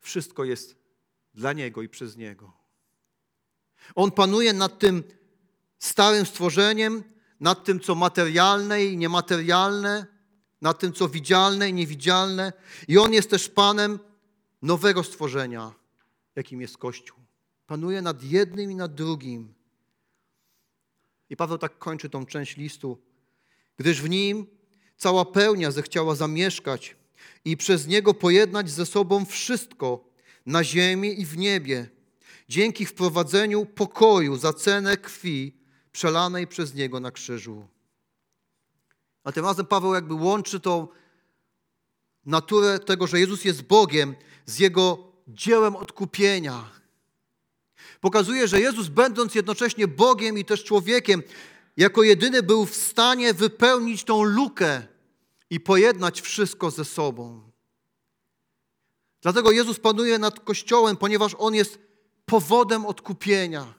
Wszystko 0.00 0.44
jest 0.44 0.76
dla 1.34 1.52
Niego 1.52 1.82
i 1.82 1.88
przez 1.88 2.16
Niego. 2.16 2.52
On 3.94 4.10
panuje 4.10 4.52
nad 4.52 4.78
tym 4.78 5.04
starym 5.78 6.26
stworzeniem, 6.26 7.04
nad 7.40 7.64
tym, 7.64 7.80
co 7.80 7.94
materialne 7.94 8.84
i 8.84 8.96
niematerialne, 8.96 10.06
nad 10.60 10.78
tym, 10.78 10.92
co 10.92 11.08
widzialne 11.08 11.68
i 11.68 11.72
niewidzialne. 11.72 12.52
I 12.88 12.98
On 12.98 13.12
jest 13.12 13.30
też 13.30 13.48
Panem 13.48 13.98
nowego 14.62 15.04
stworzenia, 15.04 15.74
jakim 16.36 16.60
jest 16.60 16.78
Kościół. 16.78 17.18
Panuje 17.66 18.02
nad 18.02 18.22
jednym 18.22 18.70
i 18.70 18.74
nad 18.74 18.94
drugim. 18.94 19.54
I 21.30 21.36
Paweł 21.36 21.58
tak 21.58 21.78
kończy 21.78 22.10
tą 22.10 22.26
część 22.26 22.56
listu, 22.56 22.98
gdyż 23.76 24.02
w 24.02 24.08
nim 24.08 24.46
cała 24.96 25.24
pełnia 25.24 25.70
zechciała 25.70 26.14
zamieszkać 26.14 26.96
i 27.44 27.56
przez 27.56 27.86
niego 27.86 28.14
pojednać 28.14 28.70
ze 28.70 28.86
sobą 28.86 29.24
wszystko 29.24 30.08
na 30.46 30.64
ziemi 30.64 31.20
i 31.20 31.26
w 31.26 31.38
niebie, 31.38 31.88
dzięki 32.48 32.86
wprowadzeniu 32.86 33.66
pokoju 33.66 34.36
za 34.36 34.52
cenę 34.52 34.96
krwi 34.96 35.56
przelanej 35.92 36.46
przez 36.46 36.74
niego 36.74 37.00
na 37.00 37.10
krzyżu. 37.10 37.68
A 39.24 39.32
tym 39.32 39.44
razem 39.44 39.66
Paweł 39.66 39.94
jakby 39.94 40.14
łączy 40.14 40.60
tą 40.60 40.88
naturę 42.26 42.78
tego, 42.78 43.06
że 43.06 43.20
Jezus 43.20 43.44
jest 43.44 43.62
Bogiem 43.62 44.14
z 44.48 44.58
Jego 44.58 45.12
dziełem 45.28 45.76
odkupienia. 45.76 46.70
Pokazuje, 48.00 48.48
że 48.48 48.60
Jezus, 48.60 48.88
będąc 48.88 49.34
jednocześnie 49.34 49.88
Bogiem 49.88 50.38
i 50.38 50.44
też 50.44 50.64
człowiekiem, 50.64 51.22
jako 51.76 52.02
jedyny 52.02 52.42
był 52.42 52.66
w 52.66 52.76
stanie 52.76 53.34
wypełnić 53.34 54.04
tą 54.04 54.22
lukę 54.22 54.82
i 55.50 55.60
pojednać 55.60 56.20
wszystko 56.20 56.70
ze 56.70 56.84
sobą. 56.84 57.50
Dlatego 59.22 59.50
Jezus 59.50 59.80
panuje 59.80 60.18
nad 60.18 60.40
Kościołem, 60.40 60.96
ponieważ 60.96 61.36
On 61.38 61.54
jest 61.54 61.78
powodem 62.24 62.86
odkupienia. 62.86 63.74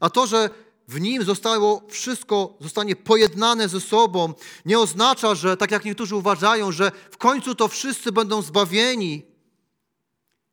A 0.00 0.10
to, 0.10 0.26
że 0.26 0.50
w 0.92 1.00
nim 1.00 1.24
zostało 1.24 1.82
wszystko, 1.88 2.56
zostanie 2.60 2.96
pojednane 2.96 3.68
ze 3.68 3.80
sobą, 3.80 4.34
nie 4.64 4.78
oznacza, 4.78 5.34
że 5.34 5.56
tak 5.56 5.70
jak 5.70 5.84
niektórzy 5.84 6.16
uważają, 6.16 6.72
że 6.72 6.92
w 7.10 7.16
końcu 7.16 7.54
to 7.54 7.68
wszyscy 7.68 8.12
będą 8.12 8.42
zbawieni. 8.42 9.22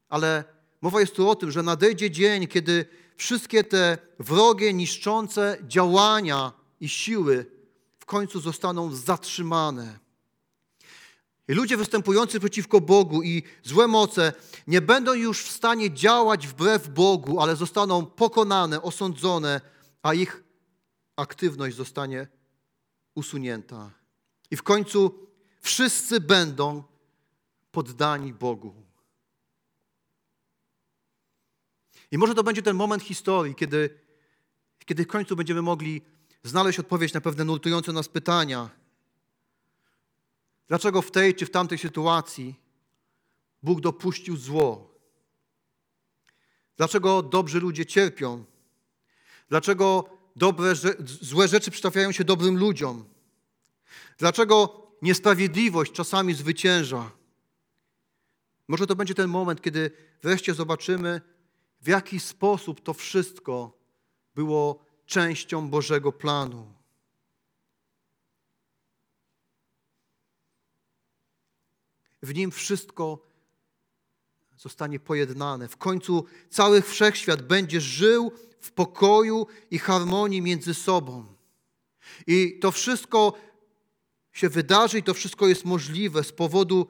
Ale 0.09 0.43
mowa 0.81 0.99
jest 0.99 1.15
tu 1.15 1.29
o 1.29 1.35
tym, 1.35 1.51
że 1.51 1.63
nadejdzie 1.63 2.11
dzień, 2.11 2.47
kiedy 2.47 2.85
wszystkie 3.17 3.63
te 3.63 3.97
wrogie, 4.19 4.73
niszczące 4.73 5.57
działania 5.67 6.51
i 6.81 6.89
siły 6.89 7.45
w 7.99 8.05
końcu 8.05 8.39
zostaną 8.39 8.95
zatrzymane. 8.95 9.99
I 11.47 11.53
ludzie 11.53 11.77
występujący 11.77 12.39
przeciwko 12.39 12.81
Bogu 12.81 13.23
i 13.23 13.43
złe 13.63 13.87
moce 13.87 14.33
nie 14.67 14.81
będą 14.81 15.13
już 15.13 15.43
w 15.43 15.51
stanie 15.51 15.93
działać 15.93 16.47
wbrew 16.47 16.89
Bogu, 16.89 17.39
ale 17.39 17.55
zostaną 17.55 18.05
pokonane, 18.05 18.81
osądzone, 18.81 19.61
a 20.03 20.13
ich 20.13 20.43
aktywność 21.15 21.75
zostanie 21.75 22.27
usunięta. 23.15 23.91
I 24.51 24.55
w 24.55 24.63
końcu 24.63 25.27
wszyscy 25.61 26.21
będą 26.21 26.83
poddani 27.71 28.33
Bogu. 28.33 28.73
I 32.11 32.17
może 32.17 32.35
to 32.35 32.43
będzie 32.43 32.61
ten 32.61 32.75
moment 32.75 33.03
historii, 33.03 33.55
kiedy, 33.55 33.99
kiedy 34.85 35.03
w 35.03 35.07
końcu 35.07 35.35
będziemy 35.35 35.61
mogli 35.61 36.01
znaleźć 36.43 36.79
odpowiedź 36.79 37.13
na 37.13 37.21
pewne 37.21 37.45
nurtujące 37.45 37.93
nas 37.93 38.09
pytania. 38.09 38.69
Dlaczego 40.67 41.01
w 41.01 41.11
tej 41.11 41.35
czy 41.35 41.45
w 41.45 41.51
tamtej 41.51 41.77
sytuacji 41.77 42.55
Bóg 43.63 43.81
dopuścił 43.81 44.37
zło? 44.37 44.95
Dlaczego 46.77 47.23
dobrzy 47.23 47.59
ludzie 47.59 47.85
cierpią? 47.85 48.45
Dlaczego 49.49 50.09
dobre, 50.35 50.73
złe 51.21 51.47
rzeczy 51.47 51.71
przytrafiają 51.71 52.11
się 52.11 52.23
dobrym 52.23 52.57
ludziom? 52.57 53.05
Dlaczego 54.17 54.87
niesprawiedliwość 55.01 55.91
czasami 55.91 56.33
zwycięża? 56.33 57.11
Może 58.67 58.87
to 58.87 58.95
będzie 58.95 59.15
ten 59.15 59.29
moment, 59.29 59.61
kiedy 59.61 59.91
wreszcie 60.21 60.53
zobaczymy, 60.53 61.21
w 61.81 61.87
jaki 61.87 62.19
sposób 62.19 62.81
to 62.81 62.93
wszystko 62.93 63.77
było 64.35 64.85
częścią 65.05 65.69
Bożego 65.69 66.11
planu. 66.11 66.73
W 72.21 72.35
nim 72.35 72.51
wszystko 72.51 73.28
zostanie 74.59 74.99
pojednane. 74.99 75.67
W 75.67 75.77
końcu 75.77 76.25
cały 76.49 76.81
wszechświat 76.81 77.41
będzie 77.41 77.81
żył 77.81 78.31
w 78.61 78.71
pokoju 78.71 79.47
i 79.71 79.79
harmonii 79.79 80.41
między 80.41 80.73
sobą. 80.73 81.25
I 82.27 82.59
to 82.61 82.71
wszystko 82.71 83.33
się 84.31 84.49
wydarzy 84.49 84.99
i 84.99 85.03
to 85.03 85.13
wszystko 85.13 85.47
jest 85.47 85.65
możliwe 85.65 86.23
z 86.23 86.31
powodu 86.31 86.87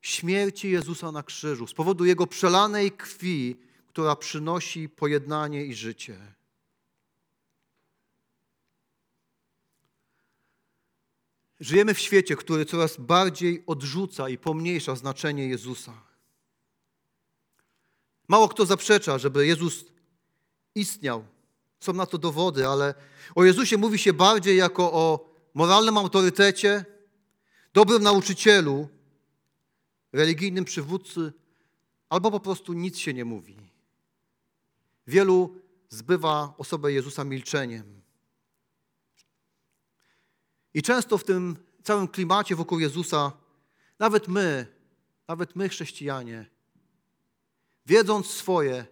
śmierci 0.00 0.70
Jezusa 0.70 1.12
na 1.12 1.22
krzyżu, 1.22 1.66
z 1.66 1.74
powodu 1.74 2.04
Jego 2.04 2.26
przelanej 2.26 2.92
krwi, 2.92 3.56
która 3.86 4.16
przynosi 4.16 4.88
pojednanie 4.88 5.64
i 5.64 5.74
życie. 5.74 6.18
Żyjemy 11.60 11.94
w 11.94 12.00
świecie, 12.00 12.36
który 12.36 12.64
coraz 12.64 12.96
bardziej 12.96 13.62
odrzuca 13.66 14.28
i 14.28 14.38
pomniejsza 14.38 14.96
znaczenie 14.96 15.48
Jezusa. 15.48 16.09
Mało 18.30 18.48
kto 18.48 18.66
zaprzecza, 18.66 19.18
żeby 19.18 19.46
Jezus 19.46 19.84
istniał. 20.74 21.24
Są 21.80 21.92
na 21.92 22.06
to 22.06 22.18
dowody, 22.18 22.66
ale 22.68 22.94
o 23.34 23.44
Jezusie 23.44 23.76
mówi 23.76 23.98
się 23.98 24.12
bardziej 24.12 24.56
jako 24.56 24.92
o 24.92 25.34
moralnym 25.54 25.98
autorytecie, 25.98 26.84
dobrym 27.74 28.02
nauczycielu, 28.02 28.88
religijnym 30.12 30.64
przywódcy, 30.64 31.32
albo 32.08 32.30
po 32.30 32.40
prostu 32.40 32.72
nic 32.72 32.98
się 32.98 33.14
nie 33.14 33.24
mówi. 33.24 33.56
Wielu 35.06 35.56
zbywa 35.88 36.54
osobę 36.58 36.92
Jezusa 36.92 37.24
milczeniem. 37.24 38.00
I 40.74 40.82
często 40.82 41.18
w 41.18 41.24
tym 41.24 41.56
całym 41.82 42.08
klimacie 42.08 42.56
wokół 42.56 42.78
Jezusa, 42.78 43.32
nawet 43.98 44.28
my, 44.28 44.66
nawet 45.28 45.56
my 45.56 45.68
chrześcijanie, 45.68 46.59
wiedząc 47.90 48.26
swoje, 48.26 48.86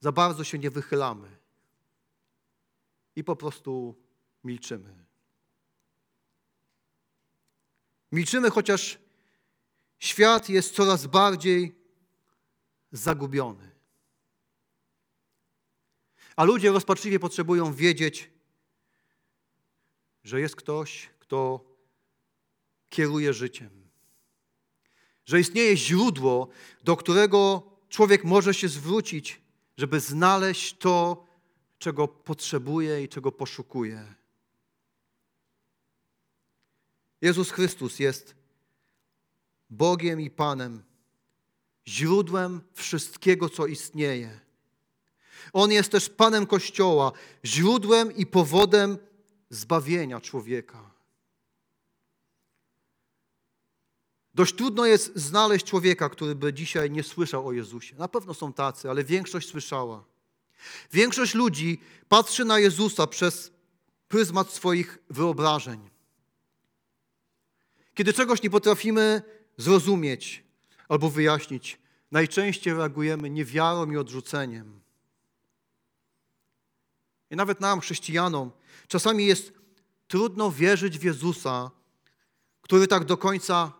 za 0.00 0.12
bardzo 0.12 0.44
się 0.44 0.58
nie 0.58 0.70
wychylamy 0.70 1.36
i 3.16 3.24
po 3.24 3.36
prostu 3.36 4.02
milczymy. 4.44 5.04
Milczymy, 8.12 8.50
chociaż 8.50 8.98
świat 9.98 10.48
jest 10.48 10.74
coraz 10.74 11.06
bardziej 11.06 11.74
zagubiony. 12.92 13.70
A 16.36 16.44
ludzie 16.44 16.70
rozpaczliwie 16.70 17.18
potrzebują 17.18 17.74
wiedzieć, 17.74 18.30
że 20.24 20.40
jest 20.40 20.56
ktoś, 20.56 21.10
kto 21.18 21.64
kieruje 22.88 23.34
życiem. 23.34 23.89
Że 25.30 25.40
istnieje 25.40 25.76
źródło, 25.76 26.48
do 26.84 26.96
którego 26.96 27.62
człowiek 27.88 28.24
może 28.24 28.54
się 28.54 28.68
zwrócić, 28.68 29.40
żeby 29.76 30.00
znaleźć 30.00 30.76
to, 30.78 31.26
czego 31.78 32.08
potrzebuje 32.08 33.02
i 33.02 33.08
czego 33.08 33.32
poszukuje. 33.32 34.14
Jezus 37.20 37.50
Chrystus 37.50 37.98
jest 37.98 38.34
Bogiem 39.70 40.20
i 40.20 40.30
Panem, 40.30 40.82
źródłem 41.88 42.60
wszystkiego, 42.74 43.48
co 43.48 43.66
istnieje. 43.66 44.40
On 45.52 45.72
jest 45.72 45.92
też 45.92 46.08
Panem 46.08 46.46
Kościoła, 46.46 47.12
źródłem 47.44 48.16
i 48.16 48.26
powodem 48.26 48.98
zbawienia 49.50 50.20
człowieka. 50.20 50.89
Dość 54.34 54.54
trudno 54.54 54.86
jest 54.86 55.16
znaleźć 55.16 55.66
człowieka, 55.66 56.08
który 56.08 56.34
by 56.34 56.52
dzisiaj 56.52 56.90
nie 56.90 57.02
słyszał 57.02 57.46
o 57.46 57.52
Jezusie. 57.52 57.96
Na 57.96 58.08
pewno 58.08 58.34
są 58.34 58.52
tacy, 58.52 58.90
ale 58.90 59.04
większość 59.04 59.48
słyszała. 59.48 60.04
Większość 60.92 61.34
ludzi 61.34 61.80
patrzy 62.08 62.44
na 62.44 62.58
Jezusa 62.58 63.06
przez 63.06 63.52
pryzmat 64.08 64.50
swoich 64.50 64.98
wyobrażeń. 65.10 65.90
Kiedy 67.94 68.12
czegoś 68.12 68.42
nie 68.42 68.50
potrafimy 68.50 69.22
zrozumieć 69.56 70.44
albo 70.88 71.10
wyjaśnić, 71.10 71.78
najczęściej 72.10 72.74
reagujemy 72.74 73.30
niewiarą 73.30 73.90
i 73.90 73.96
odrzuceniem. 73.96 74.80
I 77.30 77.36
nawet 77.36 77.60
nam, 77.60 77.80
chrześcijanom, 77.80 78.50
czasami 78.88 79.26
jest 79.26 79.52
trudno 80.08 80.50
wierzyć 80.50 80.98
w 80.98 81.02
Jezusa, 81.02 81.70
który 82.62 82.86
tak 82.86 83.04
do 83.04 83.16
końca 83.16 83.79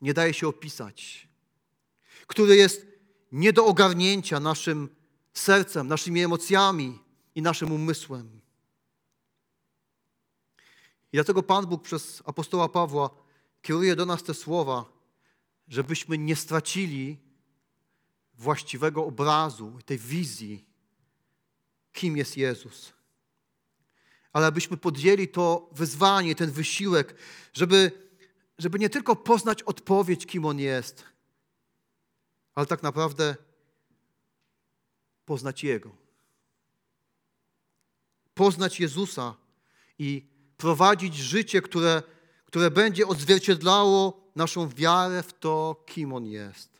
nie 0.00 0.14
daje 0.14 0.34
się 0.34 0.48
opisać, 0.48 1.28
który 2.26 2.56
jest 2.56 2.86
nie 3.32 3.52
do 3.52 3.66
ogarnięcia 3.66 4.40
naszym 4.40 4.88
sercem, 5.34 5.88
naszymi 5.88 6.22
emocjami 6.22 6.98
i 7.34 7.42
naszym 7.42 7.72
umysłem. 7.72 8.40
I 11.12 11.16
dlatego 11.16 11.42
Pan 11.42 11.66
Bóg 11.66 11.82
przez 11.82 12.22
apostoła 12.24 12.68
Pawła 12.68 13.10
kieruje 13.62 13.96
do 13.96 14.06
nas 14.06 14.22
te 14.22 14.34
słowa, 14.34 14.84
żebyśmy 15.68 16.18
nie 16.18 16.36
stracili 16.36 17.18
właściwego 18.34 19.04
obrazu, 19.04 19.78
tej 19.86 19.98
wizji, 19.98 20.64
kim 21.92 22.16
jest 22.16 22.36
Jezus. 22.36 22.92
Ale 24.32 24.46
abyśmy 24.46 24.76
podjęli 24.76 25.28
to 25.28 25.70
wyzwanie, 25.72 26.34
ten 26.34 26.50
wysiłek, 26.50 27.14
żeby, 27.52 28.05
żeby 28.58 28.78
nie 28.78 28.90
tylko 28.90 29.16
poznać 29.16 29.62
odpowiedź, 29.62 30.26
kim 30.26 30.44
On 30.44 30.58
jest, 30.58 31.04
ale 32.54 32.66
tak 32.66 32.82
naprawdę 32.82 33.36
poznać 35.24 35.64
Jego. 35.64 35.90
Poznać 38.34 38.80
Jezusa 38.80 39.34
i 39.98 40.26
prowadzić 40.56 41.16
życie, 41.16 41.62
które 41.62 42.02
które 42.46 42.70
będzie 42.70 43.06
odzwierciedlało 43.06 44.20
naszą 44.36 44.68
wiarę 44.68 45.22
w 45.22 45.32
to, 45.32 45.84
kim 45.86 46.12
On 46.12 46.26
jest. 46.26 46.70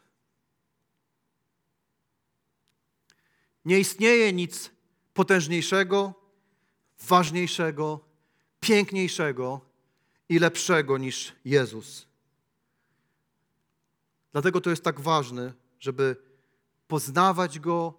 Nie 3.64 3.78
istnieje 3.78 4.32
nic 4.32 4.70
potężniejszego, 5.14 6.14
ważniejszego, 7.08 8.00
piękniejszego 8.60 9.60
i 10.28 10.38
lepszego 10.38 10.98
niż 10.98 11.32
Jezus. 11.44 12.06
Dlatego 14.32 14.60
to 14.60 14.70
jest 14.70 14.84
tak 14.84 15.00
ważne, 15.00 15.52
żeby 15.80 16.16
poznawać 16.88 17.58
Go 17.58 17.94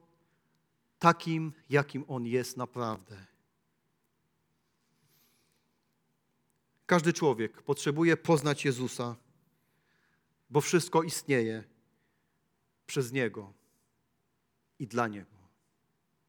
takim, 0.99 1.53
jakim 1.69 2.05
On 2.07 2.25
jest 2.25 2.57
naprawdę. 2.57 3.25
Każdy 6.85 7.13
człowiek 7.13 7.61
potrzebuje 7.61 8.17
poznać 8.17 8.65
Jezusa, 8.65 9.15
bo 10.49 10.61
wszystko 10.61 11.03
istnieje 11.03 11.63
przez 12.87 13.11
Niego 13.11 13.53
i 14.79 14.87
dla 14.87 15.07
Niego. 15.07 15.36